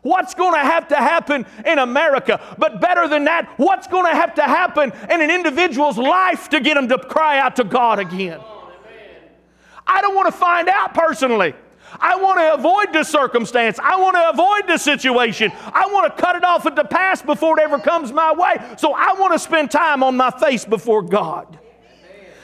[0.01, 2.39] What's going to have to happen in America?
[2.57, 6.61] But better than that, what's going to have to happen in an individual's life to
[6.61, 8.39] get them to cry out to God again?
[9.85, 11.53] I don't want to find out personally.
[11.99, 13.79] I want to avoid the circumstance.
[13.79, 15.51] I want to avoid the situation.
[15.65, 18.75] I want to cut it off at the past before it ever comes my way.
[18.77, 21.59] So I want to spend time on my face before God.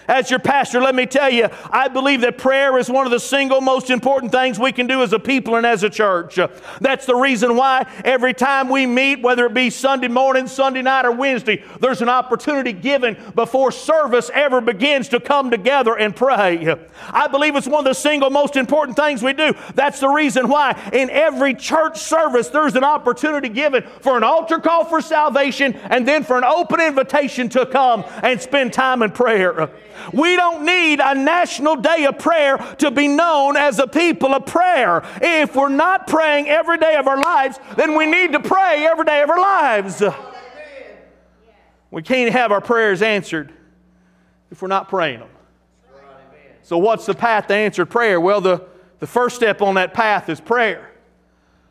[0.08, 3.20] As your pastor, let me tell you, I believe that prayer is one of the
[3.20, 6.38] single most important things we can do as a people and as a church.
[6.82, 11.06] That's the reason why every time we meet, whether it be Sunday morning, Sunday night,
[11.06, 16.76] or Wednesday, there's an opportunity given before service ever begins to come together and pray.
[17.10, 19.54] I believe it's one of the single most important things we do.
[19.76, 24.60] That's the reason why in every church service, there's an opportunity given for an altar
[24.60, 29.12] call for salvation and then for an open invitation to come and spend time in
[29.12, 29.70] prayer.
[30.13, 34.45] We don't need a national day of prayer to be known as a people of
[34.45, 35.03] prayer.
[35.21, 39.06] If we're not praying every day of our lives, then we need to pray every
[39.06, 40.03] day of our lives.
[41.91, 43.53] We can't have our prayers answered
[44.51, 45.29] if we're not praying them.
[46.63, 48.19] So, what's the path to answered prayer?
[48.19, 48.65] Well, the,
[48.99, 50.91] the first step on that path is prayer.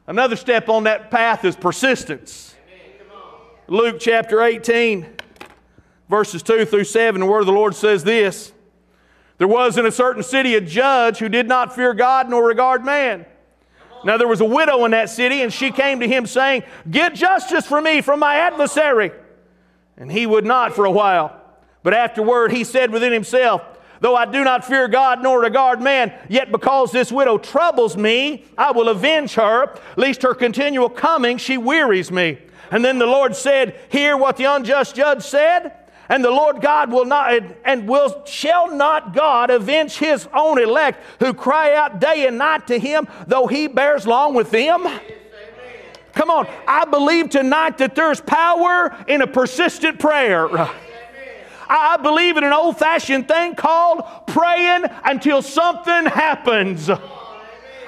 [0.06, 2.54] Another step on that path is persistence.
[3.68, 5.08] Luke chapter 18
[6.12, 8.52] verses 2 through 7, the word of the Lord says this
[9.38, 12.84] There was in a certain city a judge who did not fear God nor regard
[12.84, 13.24] man.
[14.04, 17.14] Now there was a widow in that city, and she came to him saying, Get
[17.14, 19.10] justice for me from my adversary.
[19.96, 21.40] And he would not for a while.
[21.82, 23.62] But afterward he said within himself,
[24.00, 28.44] Though I do not fear God nor regard man, yet because this widow troubles me,
[28.58, 32.38] I will avenge her, lest her continual coming she wearies me.
[32.70, 35.78] And then the Lord said, Hear what the unjust judge said.
[36.08, 41.02] And the Lord God will not, and will, shall not God avenge his own elect
[41.20, 44.86] who cry out day and night to him, though he bears long with them?
[46.12, 50.48] Come on, I believe tonight that there's power in a persistent prayer.
[51.68, 56.90] I believe in an old fashioned thing called praying until something happens.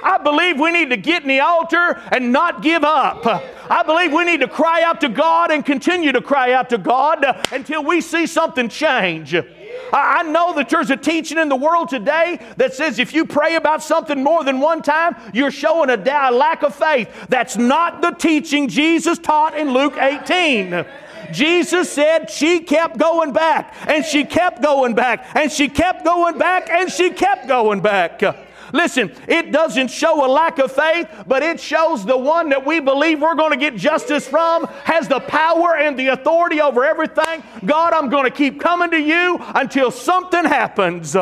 [0.05, 3.27] I believe we need to get in the altar and not give up.
[3.71, 6.79] I believe we need to cry out to God and continue to cry out to
[6.79, 9.35] God until we see something change.
[9.93, 13.55] I know that there's a teaching in the world today that says if you pray
[13.55, 17.09] about something more than one time, you're showing a lack of faith.
[17.29, 20.85] That's not the teaching Jesus taught in Luke 18.
[21.33, 26.37] Jesus said she kept going back, and she kept going back, and she kept going
[26.39, 28.21] back, and she kept going back.
[28.75, 32.81] Listen, it doesn't show a lack of faith, but it shows the one that we
[32.81, 37.45] believe we're going to get justice from has the power and the authority over everything.
[37.65, 41.15] God, I'm going to keep coming to you until something happens.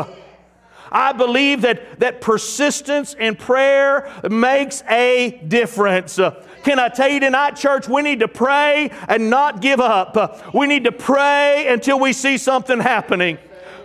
[0.90, 6.18] I believe that, that persistence in prayer makes a difference.
[6.64, 10.54] Can I tell you tonight, church, we need to pray and not give up.
[10.54, 13.36] We need to pray until we see something happening.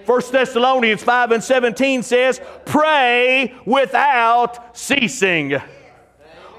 [0.08, 5.62] 1 Thessalonians 5 and 17 says, pray without ceasing.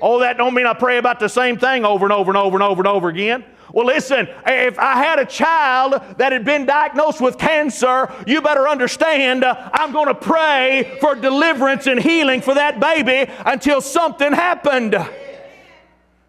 [0.03, 2.57] Oh, that don't mean I pray about the same thing over and over and over
[2.57, 3.45] and over and over again.
[3.73, 8.69] Well, listen, if I had a child that had been diagnosed with cancer, you better
[8.69, 14.33] understand uh, I'm going to pray for deliverance and healing for that baby until something
[14.33, 14.93] happened.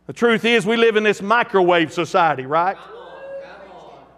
[0.07, 2.77] The truth is, we live in this microwave society, right?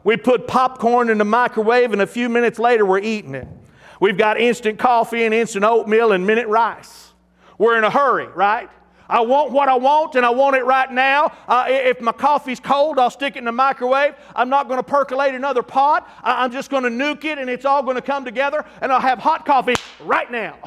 [0.04, 3.48] We put popcorn in the microwave, and a few minutes later, we're eating it.
[4.00, 7.14] We've got instant coffee and instant oatmeal and minute rice.
[7.58, 8.70] We're in a hurry, right?
[9.08, 11.34] I want what I want and I want it right now.
[11.46, 14.16] Uh, if my coffee's cold, I'll stick it in the microwave.
[14.34, 16.10] I'm not going to percolate another pot.
[16.24, 18.90] I- I'm just going to nuke it and it's all going to come together and
[18.90, 20.58] I'll have hot coffee right now.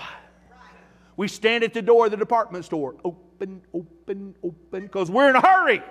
[1.17, 2.97] We stand at the door of the department store.
[3.03, 5.83] Open, open, open, because we're in a hurry.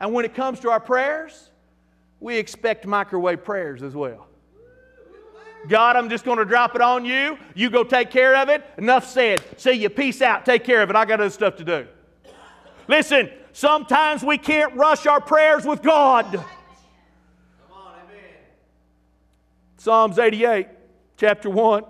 [0.00, 1.50] And when it comes to our prayers,
[2.18, 4.26] we expect microwave prayers as well.
[5.68, 7.36] God, I'm just going to drop it on you.
[7.54, 8.64] You go take care of it.
[8.78, 9.42] Enough said.
[9.58, 9.90] See you.
[9.90, 10.46] Peace out.
[10.46, 10.96] Take care of it.
[10.96, 11.86] I got other stuff to do.
[12.88, 16.42] Listen, sometimes we can't rush our prayers with God.
[19.76, 20.66] Psalms 88,
[21.18, 21.84] chapter 1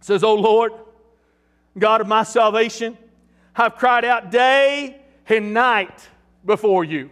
[0.00, 0.72] says, O Lord,
[1.78, 2.98] God of my salvation,
[3.54, 6.08] I've cried out day and night
[6.46, 7.10] before you.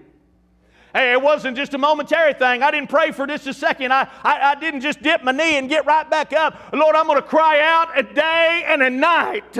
[0.94, 2.62] Hey, it wasn't just a momentary thing.
[2.62, 3.92] I didn't pray for just a second.
[3.92, 6.72] I, I, I didn't just dip my knee and get right back up.
[6.72, 9.58] Lord, I'm going to cry out a day and a night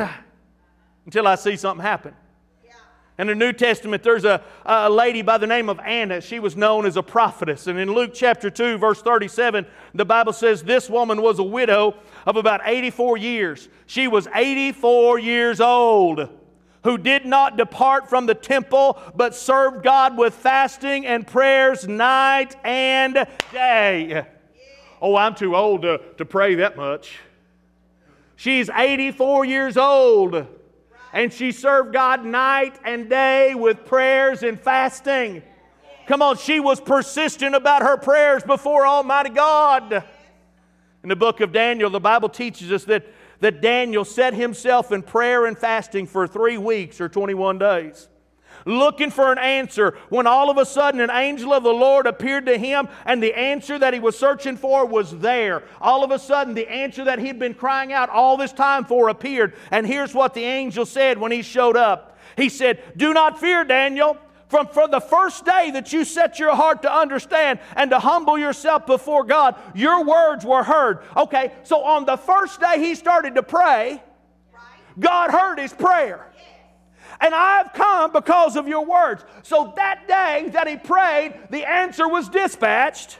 [1.05, 2.15] until I see something happen.
[3.17, 6.21] In the New Testament, there's a, a lady by the name of Anna.
[6.21, 7.69] She was known as a prophetess.
[7.69, 11.95] And in Luke chapter 2, verse 37, the Bible says this woman was a widow
[12.27, 13.69] of about 84 years.
[13.87, 16.29] She was 84 years old
[16.85, 22.55] who did not depart from the temple, but served God with fasting and prayers night
[22.63, 24.27] and day.
[25.01, 27.19] Oh, I'm too old to, to pray that much.
[28.37, 30.47] She's 84 years old,
[31.13, 35.43] and she served God night and day with prayers and fasting.
[36.07, 40.05] Come on, she was persistent about her prayers before Almighty God.
[41.03, 43.07] In the book of Daniel, the Bible teaches us that
[43.45, 48.09] that Daniel set himself in prayer and fasting for three weeks or 21 days,
[48.65, 52.47] looking for an answer when all of a sudden an angel of the Lord appeared
[52.47, 55.63] to him and the answer that he was searching for was there.
[55.79, 59.11] All of a sudden, the answer that he'd been crying out all this time for
[59.11, 59.55] appeared.
[59.71, 63.63] And here's what the angel said when he showed up He said, Do not fear,
[63.63, 64.17] Daniel.
[64.55, 68.39] From, from the first day that you set your heart to understand and to humble
[68.39, 71.01] yourself before God, your words were heard.
[71.17, 74.01] Okay, so on the first day he started to pray,
[74.97, 76.31] God heard his prayer.
[77.21, 79.25] And I've come because of your words.
[79.43, 83.19] So that day that he prayed, the answer was dispatched.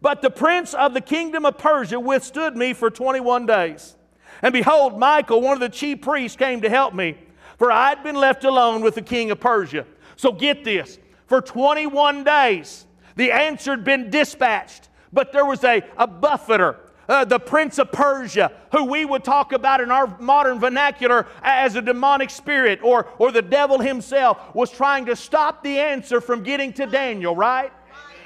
[0.00, 3.96] But the prince of the kingdom of Persia withstood me for 21 days.
[4.40, 7.18] And behold, Michael, one of the chief priests, came to help me,
[7.58, 9.84] for I had been left alone with the king of Persia.
[10.18, 15.82] So get this for 21 days, the answer had been dispatched, but there was a,
[15.96, 16.76] a buffeter.
[17.08, 21.74] Uh, the prince of Persia, who we would talk about in our modern vernacular as
[21.74, 26.42] a demonic spirit or, or the devil himself, was trying to stop the answer from
[26.42, 27.72] getting to Daniel, right?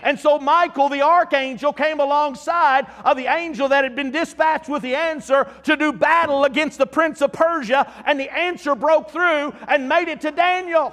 [0.03, 4.83] And so Michael, the archangel, came alongside of the angel that had been dispatched with
[4.83, 9.55] the answer to do battle against the prince of Persia, and the answer broke through
[9.69, 10.93] and made it to Daniel.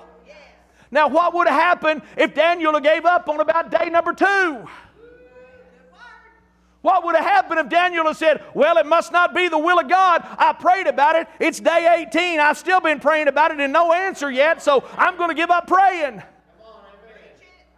[0.91, 4.67] Now, what would have happened if Daniel gave up on about day number two?
[6.81, 9.79] What would have happened if Daniel had said, Well, it must not be the will
[9.79, 10.25] of God.
[10.37, 11.27] I prayed about it.
[11.39, 12.39] It's day 18.
[12.39, 15.49] I've still been praying about it and no answer yet, so I'm going to give
[15.49, 16.23] up praying.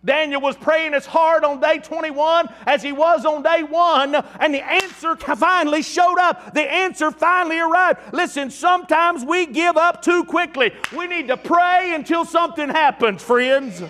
[0.03, 4.53] Daniel was praying as hard on day 21 as he was on day one, and
[4.53, 6.53] the answer finally showed up.
[6.55, 7.99] The answer finally arrived.
[8.11, 10.71] Listen, sometimes we give up too quickly.
[10.95, 13.83] We need to pray until something happens, friends.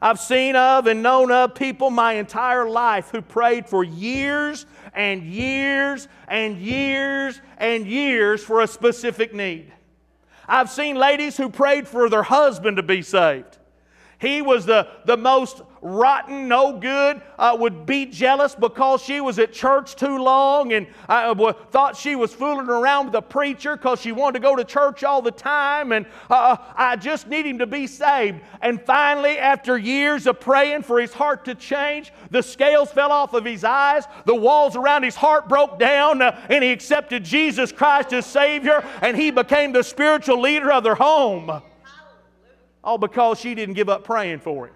[0.00, 4.64] I've seen of and known of people my entire life who prayed for years
[4.94, 9.72] and years and years and years for a specific need.
[10.46, 13.57] I've seen ladies who prayed for their husband to be saved.
[14.18, 19.38] He was the, the most rotten, no good, uh, would be jealous because she was
[19.38, 24.00] at church too long and uh, thought she was fooling around with the preacher because
[24.00, 25.92] she wanted to go to church all the time.
[25.92, 28.40] And uh, uh, I just need him to be saved.
[28.60, 33.34] And finally, after years of praying for his heart to change, the scales fell off
[33.34, 37.70] of his eyes, the walls around his heart broke down, uh, and he accepted Jesus
[37.70, 41.62] Christ as Savior, and he became the spiritual leader of their home.
[42.82, 44.74] All because she didn't give up praying for him.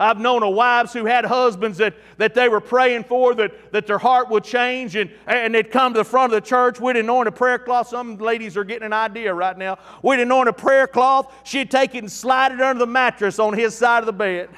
[0.00, 3.86] I've known of wives who had husbands that, that they were praying for, that, that
[3.86, 6.80] their heart would change, and, and they'd come to the front of the church.
[6.80, 7.88] We'd anoint a prayer cloth.
[7.88, 9.78] Some ladies are getting an idea right now.
[10.02, 11.30] We'd anoint a prayer cloth.
[11.44, 14.48] She'd take it and slide it under the mattress on his side of the bed.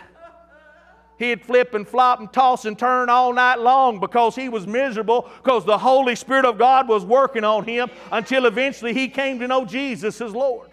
[1.18, 5.28] He'd flip and flop and toss and turn all night long because he was miserable
[5.42, 9.48] because the Holy Spirit of God was working on him until eventually he came to
[9.48, 10.71] know Jesus as Lord.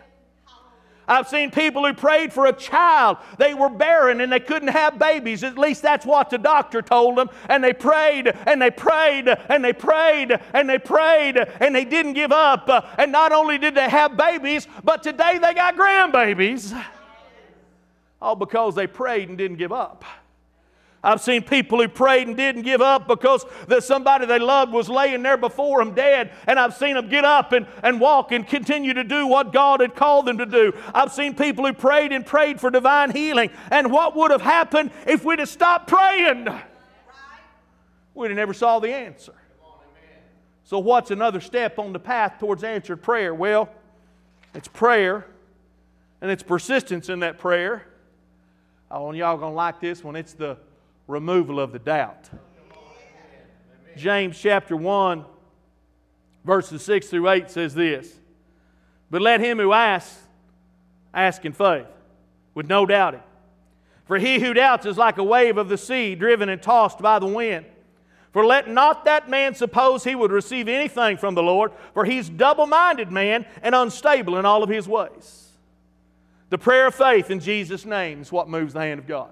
[1.10, 3.18] I've seen people who prayed for a child.
[3.38, 5.44] They were barren and they couldn't have babies.
[5.44, 7.30] At least that's what the doctor told them.
[7.50, 12.14] And they prayed and they prayed and they prayed and they prayed and they didn't
[12.14, 12.70] give up.
[13.00, 16.80] And not only did they have babies, but today they got grandbabies.
[18.22, 20.06] All because they prayed and didn't give up.
[21.02, 24.90] I've seen people who prayed and didn't give up because that somebody they loved was
[24.90, 26.32] laying there before them dead.
[26.46, 29.80] And I've seen them get up and, and walk and continue to do what God
[29.80, 30.74] had called them to do.
[30.94, 33.50] I've seen people who prayed and prayed for divine healing.
[33.72, 36.50] And what would have happened if we'd have stopped praying?
[38.14, 39.34] We'd have never saw the answer.
[40.66, 43.34] So, what's another step on the path towards answered prayer?
[43.34, 43.70] Well,
[44.54, 45.26] it's prayer
[46.22, 47.88] and it's persistence in that prayer.
[48.92, 50.16] Oh, and y'all gonna like this one.
[50.16, 50.58] It's the
[51.10, 52.30] removal of the doubt.
[53.98, 55.26] James chapter 1,
[56.46, 58.14] verses 6 through 8 says this
[59.10, 60.22] But let him who asks,
[61.14, 61.88] ask in faith,
[62.54, 63.24] with no doubting.
[64.06, 67.20] For he who doubts is like a wave of the sea, driven and tossed by
[67.20, 67.66] the wind.
[68.32, 72.30] For let not that man suppose he would receive anything from the Lord, for he's
[72.30, 75.48] double minded man and unstable in all of his ways.
[76.50, 79.32] The prayer of faith in Jesus' name is what moves the hand of God.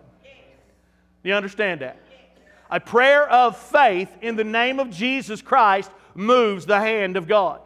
[1.28, 1.98] You understand that?
[2.72, 7.60] A prayer of faith in the name of Jesus Christ moves the hand of God.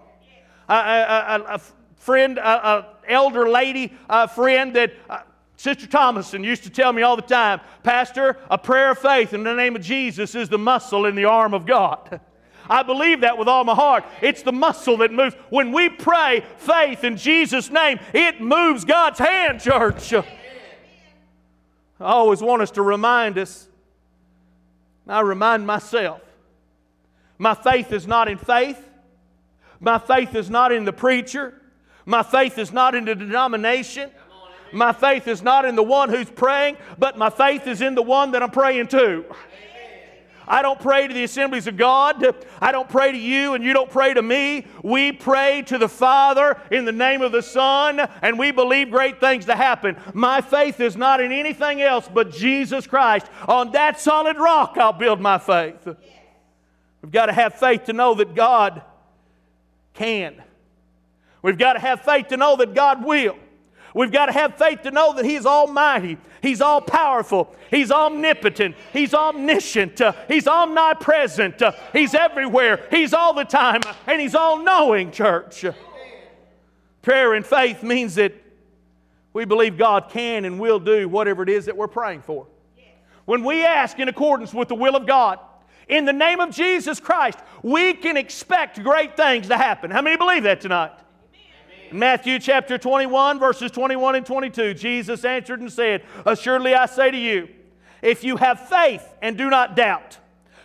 [0.68, 1.62] A, a, a, a
[1.98, 5.20] friend, an elder lady, a friend that uh,
[5.58, 9.44] Sister Thomason used to tell me all the time, Pastor, a prayer of faith in
[9.44, 12.20] the name of Jesus is the muscle in the arm of God.
[12.68, 14.06] I believe that with all my heart.
[14.24, 15.36] It's the muscle that moves.
[15.52, 20.16] When we pray faith in Jesus' name, it moves God's hand, church.
[22.02, 23.68] I always want us to remind us.
[25.08, 26.22] I remind myself
[27.38, 28.78] my faith is not in faith,
[29.80, 31.62] my faith is not in the preacher,
[32.06, 34.10] my faith is not in the denomination.
[34.74, 38.02] My faith is not in the one who's praying, but my faith is in the
[38.02, 39.26] one that I'm praying to.
[40.52, 42.36] I don't pray to the assemblies of God.
[42.60, 44.68] I don't pray to you, and you don't pray to me.
[44.84, 49.22] We pray to the Father in the name of the Son, and we believe great
[49.22, 49.96] things to happen.
[50.14, 53.28] My faith is not in anything else but Jesus Christ.
[53.48, 55.88] On that solid rock, I'll build my faith.
[57.02, 58.82] We've got to have faith to know that God
[59.94, 60.44] can.
[61.42, 63.38] We've got to have faith to know that God will.
[63.94, 68.76] We've got to have faith to know that He's almighty, He's all powerful, He's omnipotent,
[68.94, 74.64] He's omniscient, uh, He's omnipresent, uh, He's everywhere, He's all the time, and He's all
[74.64, 75.66] knowing, church.
[77.02, 78.34] Prayer and faith means that
[79.34, 82.48] we believe God can and will do whatever it is that we're praying for.
[83.26, 85.40] When we ask in accordance with the will of God,
[85.88, 89.92] in the name of Jesus Christ, we can expect great things to happen.
[89.92, 90.92] How many believe that tonight?
[91.94, 97.18] Matthew chapter 21, verses 21 and 22, Jesus answered and said, Assuredly I say to
[97.18, 97.50] you,
[98.02, 100.18] if you have faith and do not doubt,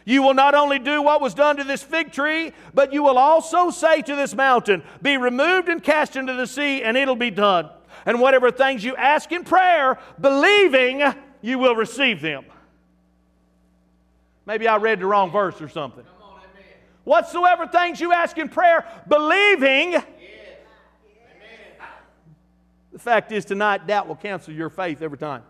[0.05, 3.19] you will not only do what was done to this fig tree, but you will
[3.19, 7.31] also say to this mountain, Be removed and cast into the sea, and it'll be
[7.31, 7.69] done.
[8.07, 11.03] And whatever things you ask in prayer, believing,
[11.43, 12.45] you will receive them.
[14.47, 16.05] Maybe I read the wrong verse or something.
[16.23, 16.41] On,
[17.03, 19.97] Whatsoever things you ask in prayer, believing,
[22.97, 25.43] the fact is, tonight, doubt will cancel your faith every time.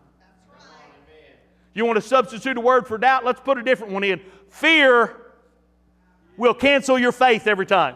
[1.74, 3.24] You want to substitute a word for doubt?
[3.24, 4.20] Let's put a different one in.
[4.49, 5.16] Fear
[6.36, 7.94] will cancel your faith every time.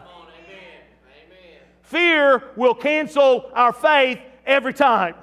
[1.81, 5.15] Fear will cancel our faith every time.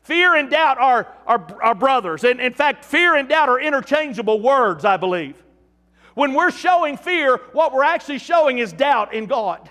[0.00, 2.24] Fear and doubt are, are, are brothers.
[2.24, 5.36] And in fact, fear and doubt are interchangeable words, I believe.
[6.14, 9.68] When we're showing fear, what we're actually showing is doubt in God.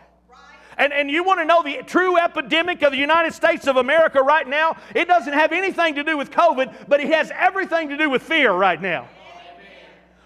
[0.82, 4.20] And, and you want to know the true epidemic of the United States of America
[4.20, 4.78] right now?
[4.96, 8.24] It doesn't have anything to do with COVID, but it has everything to do with
[8.24, 9.08] fear right now.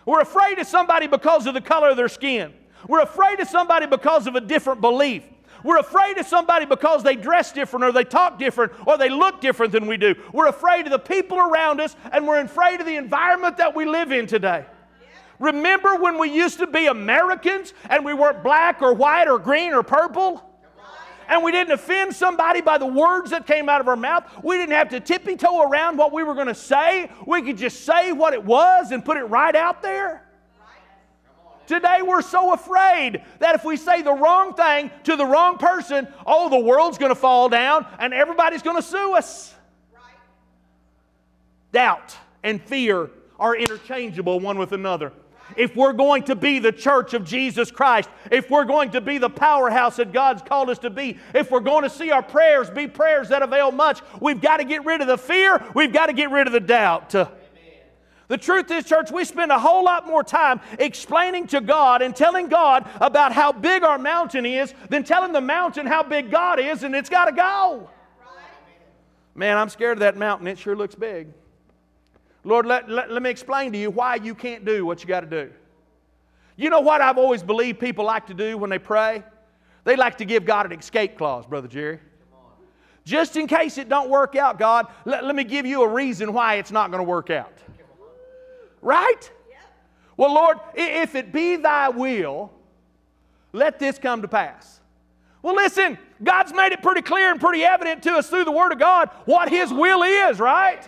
[0.05, 2.53] We're afraid of somebody because of the color of their skin.
[2.87, 5.23] We're afraid of somebody because of a different belief.
[5.61, 9.41] We're afraid of somebody because they dress different or they talk different or they look
[9.41, 10.15] different than we do.
[10.31, 13.83] We're afraid of the people around us and we're afraid of the environment that we
[13.83, 14.65] live in today.
[15.39, 19.73] Remember when we used to be Americans and we weren't black or white or green
[19.73, 20.51] or purple?
[21.27, 24.23] and we didn't offend somebody by the words that came out of our mouth.
[24.43, 27.09] We didn't have to tippy toe around what we were going to say.
[27.25, 30.21] We could just say what it was and put it right out there.
[31.67, 36.07] Today we're so afraid that if we say the wrong thing to the wrong person,
[36.25, 39.53] oh, the world's going to fall down and everybody's going to sue us.
[41.71, 43.09] Doubt and fear
[43.39, 45.11] are interchangeable one with another.
[45.55, 49.17] If we're going to be the church of Jesus Christ, if we're going to be
[49.17, 52.69] the powerhouse that God's called us to be, if we're going to see our prayers
[52.69, 56.07] be prayers that avail much, we've got to get rid of the fear, we've got
[56.07, 57.13] to get rid of the doubt.
[57.13, 57.29] Uh,
[58.27, 62.15] the truth is, church, we spend a whole lot more time explaining to God and
[62.15, 66.59] telling God about how big our mountain is than telling the mountain how big God
[66.59, 67.89] is, and it's got to go.
[69.35, 70.47] Man, I'm scared of that mountain.
[70.47, 71.27] It sure looks big.
[72.45, 75.21] Lord, let, let, let me explain to you why you can't do what you got
[75.21, 75.51] to do.
[76.55, 79.23] You know what I've always believed people like to do when they pray?
[79.83, 81.99] They like to give God an escape clause, Brother Jerry.
[83.03, 86.33] Just in case it don't work out, God, let, let me give you a reason
[86.33, 87.53] why it's not going to work out.
[88.81, 89.31] Right?
[90.15, 92.51] Well, Lord, if it be thy will,
[93.53, 94.79] let this come to pass.
[95.41, 98.71] Well, listen, God's made it pretty clear and pretty evident to us through the Word
[98.71, 100.87] of God what His will is, right?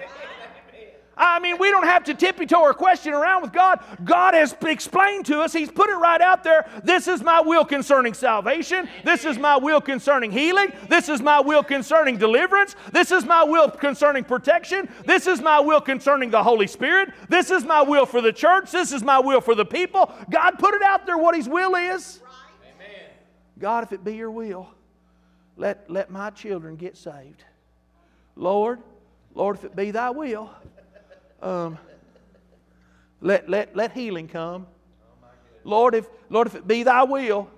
[1.17, 3.83] I mean, we don't have to tippy toe or question around with God.
[4.03, 6.69] God has explained to us, He's put it right out there.
[6.83, 8.87] This is my will concerning salvation.
[9.03, 10.71] This is my will concerning healing.
[10.89, 12.75] This is my will concerning deliverance.
[12.91, 14.89] This is my will concerning protection.
[15.05, 17.09] This is my will concerning the Holy Spirit.
[17.29, 18.71] This is my will for the church.
[18.71, 20.11] This is my will for the people.
[20.29, 22.21] God put it out there what His will is.
[23.59, 24.69] God, if it be your will,
[25.55, 27.43] let, let my children get saved.
[28.35, 28.79] Lord,
[29.33, 30.51] Lord, if it be thy will,
[31.41, 31.77] um,
[33.21, 34.67] let, let, let healing come.
[35.63, 37.49] Lord if, Lord, if it be thy will,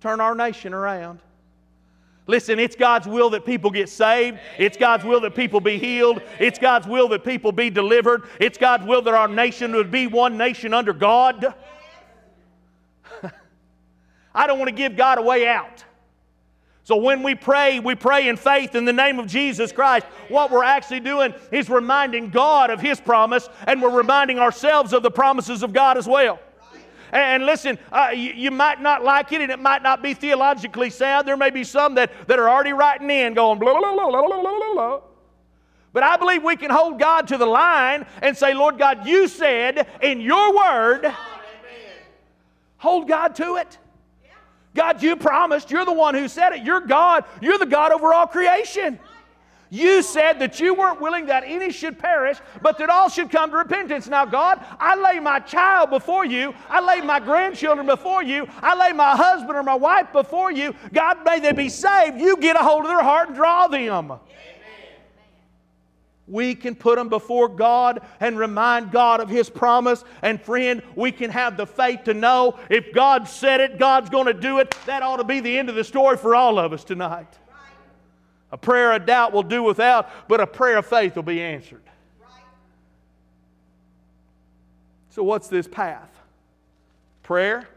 [0.00, 1.20] turn our nation around.
[2.26, 4.38] Listen, it's God's will that people get saved.
[4.56, 6.22] It's God's will that people be healed.
[6.38, 8.22] It's God's will that people be delivered.
[8.38, 11.54] It's God's will that our nation would be one nation under God.
[14.34, 15.84] I don't want to give God a way out.
[16.90, 20.04] So when we pray, we pray in faith in the name of Jesus Christ.
[20.26, 25.04] What we're actually doing is reminding God of His promise, and we're reminding ourselves of
[25.04, 26.40] the promises of God as well.
[27.12, 30.90] And listen, uh, you, you, might not like it and it might not be theologically
[30.90, 31.28] sound.
[31.28, 34.26] There may be some that, that are already writing in going blah, blah, blah, blah,
[34.26, 35.00] blah, blah, blah.
[35.92, 39.28] But I believe we can hold God to the line and say, Lord God, you
[39.28, 41.14] said in your word,
[42.78, 43.78] hold God to it.
[44.74, 45.70] God, you promised.
[45.70, 46.62] You're the one who said it.
[46.62, 47.24] You're God.
[47.40, 48.98] You're the God over all creation.
[49.72, 53.50] You said that you weren't willing that any should perish, but that all should come
[53.50, 54.08] to repentance.
[54.08, 56.52] Now, God, I lay my child before you.
[56.68, 58.48] I lay my grandchildren before you.
[58.62, 60.74] I lay my husband or my wife before you.
[60.92, 62.20] God, may they be saved.
[62.20, 64.18] You get a hold of their heart and draw them
[66.30, 70.04] we can put them before God and remind God of His promise.
[70.22, 74.26] And friend, we can have the faith to know if God said it, God's going
[74.26, 74.74] to do it.
[74.86, 77.36] That ought to be the end of the story for all of us tonight.
[78.52, 81.82] A prayer of doubt will do without, but a prayer of faith will be answered.
[85.10, 86.10] So, what's this path?
[87.24, 87.68] Prayer,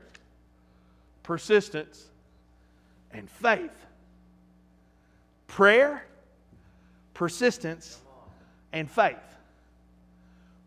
[1.23, 2.05] persistence,
[3.11, 3.75] and faith.
[5.47, 6.05] Prayer,
[7.13, 7.99] persistence,
[8.73, 9.15] and faith.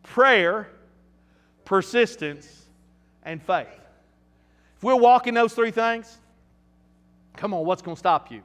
[0.04, 0.68] Prayer,
[1.66, 2.64] persistence,
[3.24, 3.66] and faith.
[4.76, 6.16] If we're walking those three things,
[7.36, 8.40] come on, what's going to stop you?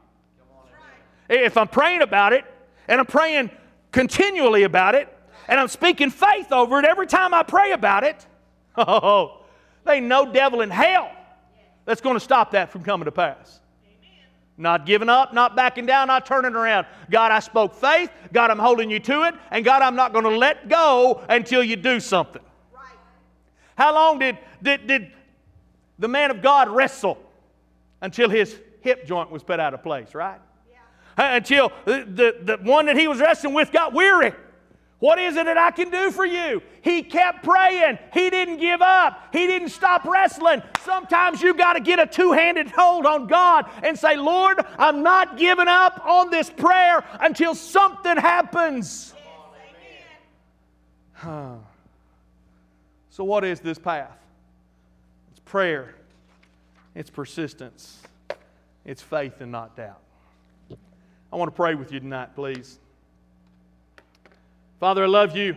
[1.29, 2.43] If I'm praying about it,
[2.89, 3.51] and I'm praying
[3.91, 5.07] continually about it,
[5.47, 8.25] and I'm speaking faith over it every time I pray about it,
[8.75, 9.37] oh, oh, oh,
[9.85, 11.11] there ain't no devil in hell
[11.85, 13.60] that's going to stop that from coming to pass.
[14.61, 16.85] Not giving up, not backing down, not turning around.
[17.09, 18.11] God, I spoke faith.
[18.31, 19.33] God, I'm holding you to it.
[19.49, 22.43] And God, I'm not going to let go until you do something.
[22.71, 22.93] Right.
[23.75, 25.11] How long did, did, did
[25.97, 27.17] the man of God wrestle?
[28.01, 30.39] Until his hip joint was put out of place, right?
[30.71, 31.35] Yeah.
[31.35, 32.05] Until the,
[32.43, 34.31] the, the one that he was wrestling with got weary.
[35.01, 36.61] What is it that I can do for you?
[36.83, 37.97] He kept praying.
[38.13, 39.29] He didn't give up.
[39.33, 40.61] He didn't stop wrestling.
[40.85, 45.01] Sometimes you got to get a two handed hold on God and say, Lord, I'm
[45.01, 49.15] not giving up on this prayer until something happens.
[51.13, 51.55] Huh.
[53.09, 54.19] So, what is this path?
[55.31, 55.95] It's prayer,
[56.93, 58.03] it's persistence,
[58.85, 59.99] it's faith and not doubt.
[61.33, 62.77] I want to pray with you tonight, please.
[64.81, 65.55] Father, I love you.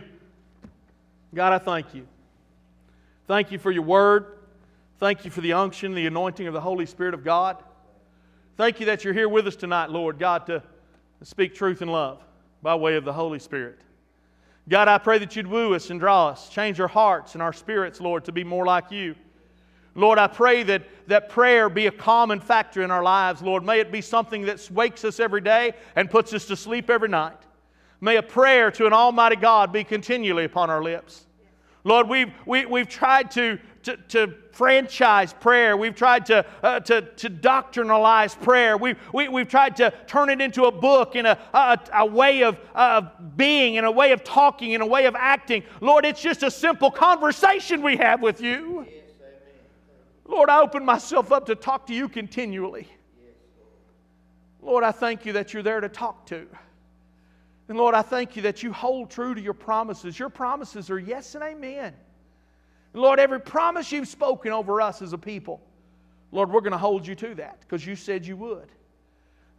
[1.33, 2.05] God, I thank you.
[3.27, 4.27] Thank you for your word.
[4.99, 7.57] Thank you for the unction, the anointing of the Holy Spirit of God.
[8.55, 10.61] Thank you that you're here with us tonight, Lord God, to
[11.23, 12.23] speak truth and love
[12.61, 13.79] by way of the Holy Spirit.
[14.69, 17.51] God, I pray that you'd woo us and draw us, change our hearts and our
[17.51, 19.15] spirits, Lord, to be more like you.
[19.95, 23.63] Lord, I pray that, that prayer be a common factor in our lives, Lord.
[23.63, 27.09] May it be something that wakes us every day and puts us to sleep every
[27.09, 27.39] night.
[28.01, 31.25] May a prayer to an Almighty God be continually upon our lips.
[31.83, 35.77] Lord, we've, we, we've tried to, to, to franchise prayer.
[35.77, 38.75] We've tried to, uh, to, to doctrinalize prayer.
[38.75, 42.43] We've, we, we've tried to turn it into a book and a, a, a way
[42.43, 43.03] of uh,
[43.35, 45.63] being and a way of talking and a way of acting.
[45.79, 48.87] Lord, it's just a simple conversation we have with you.
[50.27, 52.87] Lord, I open myself up to talk to you continually.
[54.59, 56.47] Lord, I thank you that you're there to talk to.
[57.67, 60.17] And Lord, I thank you that you hold true to your promises.
[60.19, 61.93] Your promises are yes and amen.
[62.93, 65.61] And Lord, every promise you've spoken over us as a people,
[66.31, 68.69] Lord, we're going to hold you to that because you said you would.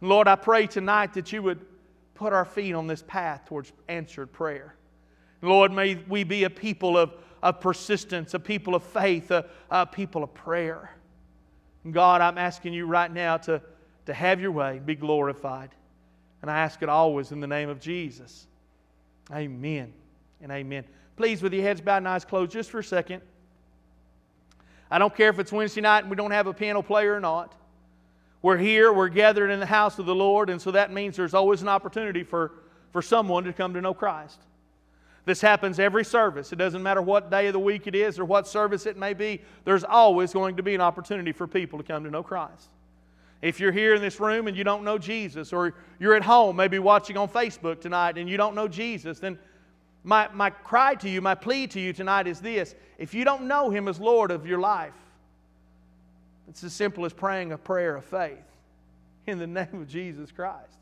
[0.01, 1.65] And Lord, I pray tonight that you would
[2.15, 4.75] put our feet on this path towards answered prayer.
[5.41, 9.45] And Lord, may we be a people of of persistence, a people of faith, a,
[9.69, 10.91] a people of prayer.
[11.89, 13.61] God, I'm asking you right now to,
[14.05, 15.69] to have your way, be glorified.
[16.47, 18.47] And I ask it always in the name of Jesus.
[19.33, 19.91] Amen
[20.41, 20.85] and amen.
[21.17, 23.21] Please, with your heads bowed and eyes closed, just for a second.
[24.89, 27.19] I don't care if it's Wednesday night and we don't have a piano player or
[27.19, 27.53] not.
[28.41, 31.33] We're here, we're gathered in the house of the Lord, and so that means there's
[31.33, 32.53] always an opportunity for,
[32.93, 34.39] for someone to come to know Christ.
[35.25, 36.53] This happens every service.
[36.53, 39.13] It doesn't matter what day of the week it is or what service it may
[39.13, 42.69] be, there's always going to be an opportunity for people to come to know Christ.
[43.41, 46.55] If you're here in this room and you don't know Jesus, or you're at home,
[46.55, 49.37] maybe watching on Facebook tonight, and you don't know Jesus, then
[50.03, 53.43] my, my cry to you, my plea to you tonight is this if you don't
[53.43, 54.93] know Him as Lord of your life,
[56.47, 58.37] it's as simple as praying a prayer of faith
[59.27, 60.77] in the name of Jesus Christ.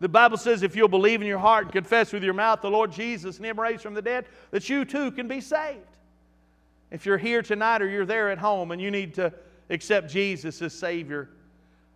[0.00, 2.70] The Bible says if you'll believe in your heart and confess with your mouth the
[2.70, 5.78] Lord Jesus and Him raised from the dead, that you too can be saved.
[6.90, 9.32] If you're here tonight or you're there at home and you need to
[9.70, 11.28] accept Jesus as Savior,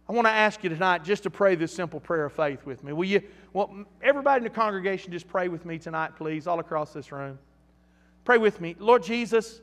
[0.08, 2.82] I want to ask you tonight just to pray this simple prayer of faith with
[2.82, 2.92] me.
[2.94, 6.94] Will you, well, everybody in the congregation just pray with me tonight, please, all across
[6.94, 7.38] this room.
[8.24, 8.74] Pray with me.
[8.78, 9.60] Lord Jesus,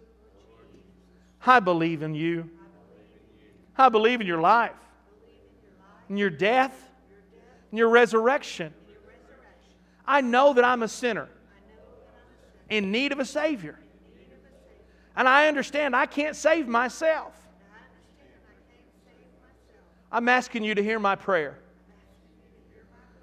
[1.46, 2.50] I believe in you.
[3.78, 4.72] I believe in your life,
[6.10, 6.90] in your death,
[7.72, 8.74] and your resurrection.
[10.08, 11.28] I know that I'm a sinner
[12.70, 13.80] in need of a Savior.
[15.16, 17.34] And I understand I can't save myself.
[20.12, 21.58] I'm asking you to hear my prayer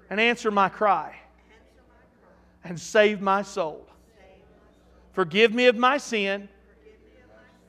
[0.09, 1.15] and answer my cry
[2.63, 3.85] and save my soul.
[5.13, 6.49] Forgive me of my sin.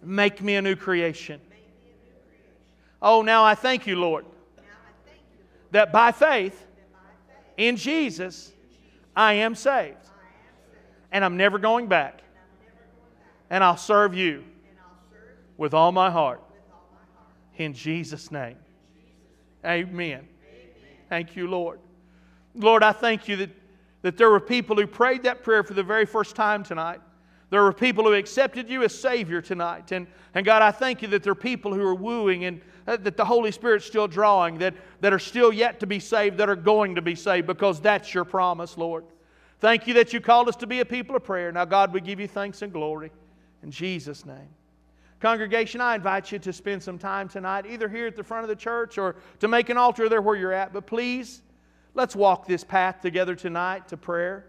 [0.02, 1.40] Make me a new creation.
[3.00, 4.24] Oh, now I thank you, Lord,
[5.70, 6.64] that by faith
[7.56, 8.52] in Jesus,
[9.14, 9.96] I am saved.
[11.12, 12.20] And I'm never going back.
[13.50, 14.44] And I'll serve you
[15.56, 16.42] with all my heart.
[17.56, 18.56] In Jesus' name.
[19.64, 20.28] Amen.
[21.08, 21.80] Thank you, Lord.
[22.54, 23.50] Lord, I thank you that,
[24.02, 27.00] that there were people who prayed that prayer for the very first time tonight.
[27.50, 29.92] There were people who accepted you as Savior tonight.
[29.92, 32.96] And, and God, I thank you that there are people who are wooing and uh,
[32.98, 36.48] that the Holy Spirit's still drawing, that, that are still yet to be saved, that
[36.48, 39.04] are going to be saved, because that's your promise, Lord.
[39.60, 41.50] Thank you that you called us to be a people of prayer.
[41.52, 43.10] Now, God, we give you thanks and glory
[43.62, 44.48] in Jesus' name.
[45.24, 48.50] Congregation, I invite you to spend some time tonight, either here at the front of
[48.50, 50.74] the church or to make an altar there where you're at.
[50.74, 51.40] But please,
[51.94, 54.44] let's walk this path together tonight to prayer,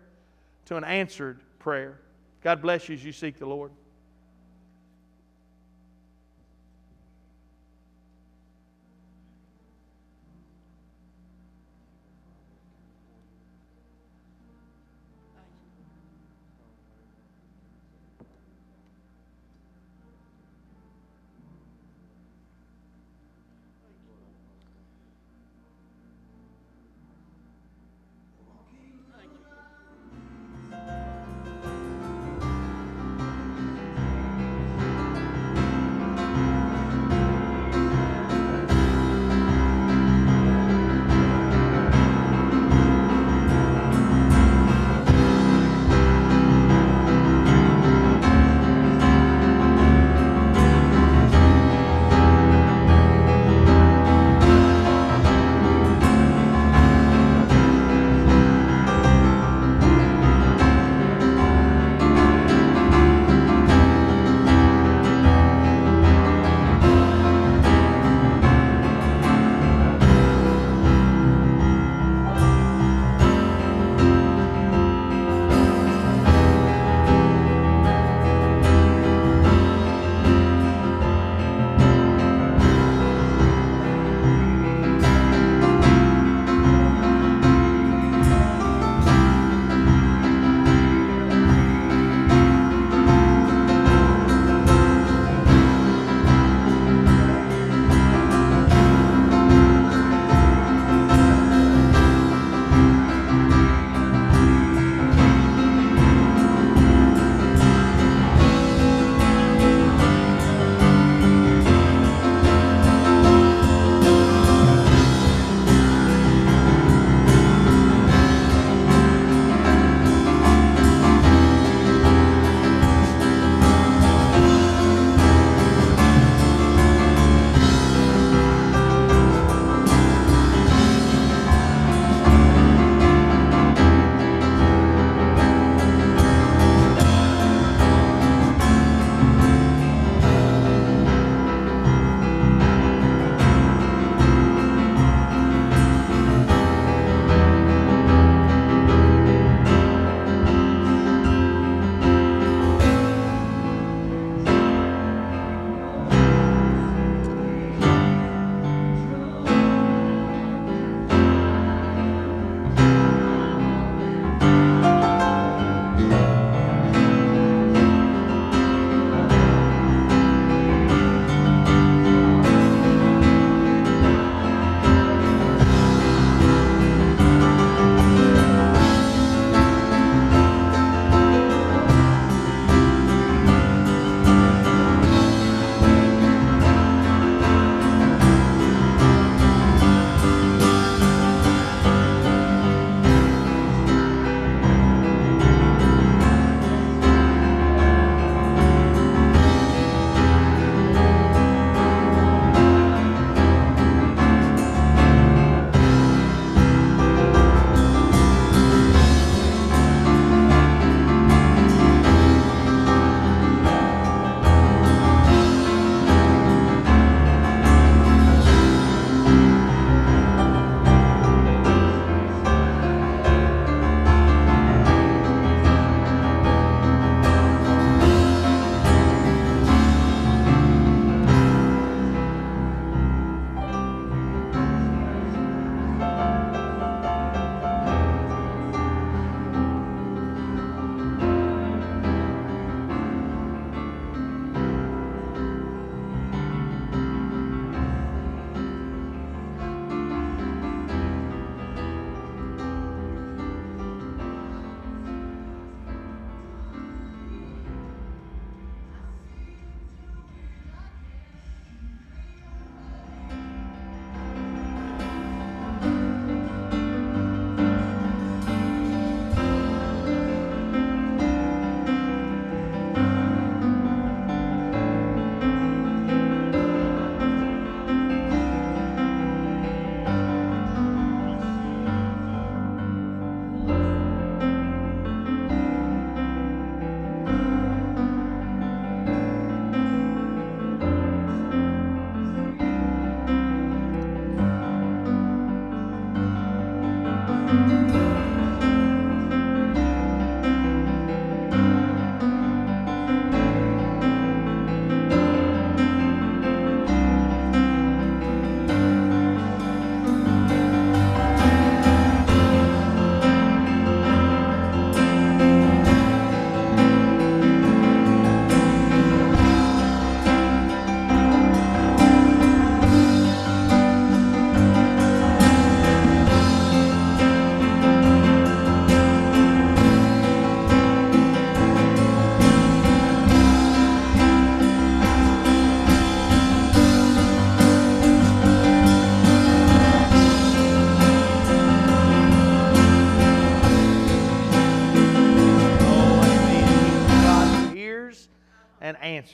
[0.66, 2.02] to an answered prayer.
[2.44, 3.72] God bless you as you seek the Lord.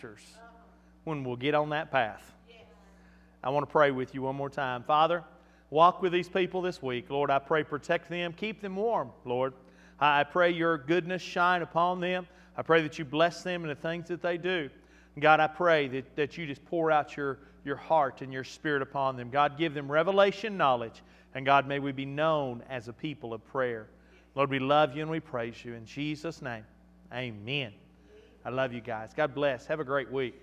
[0.01, 0.33] Answers
[1.03, 2.33] when we'll get on that path.
[3.43, 4.83] I want to pray with you one more time.
[4.83, 5.23] Father,
[5.69, 7.09] walk with these people this week.
[7.09, 9.53] Lord, I pray protect them, keep them warm, Lord.
[9.99, 12.27] I pray your goodness shine upon them.
[12.57, 14.69] I pray that you bless them in the things that they do.
[15.19, 18.81] God, I pray that, that you just pour out your, your heart and your spirit
[18.81, 19.29] upon them.
[19.29, 21.03] God, give them revelation knowledge.
[21.35, 23.87] And God, may we be known as a people of prayer.
[24.33, 25.75] Lord, we love you and we praise you.
[25.75, 26.65] In Jesus' name,
[27.13, 27.73] amen.
[28.43, 29.11] I love you guys.
[29.15, 29.67] God bless.
[29.67, 30.35] Have a great week.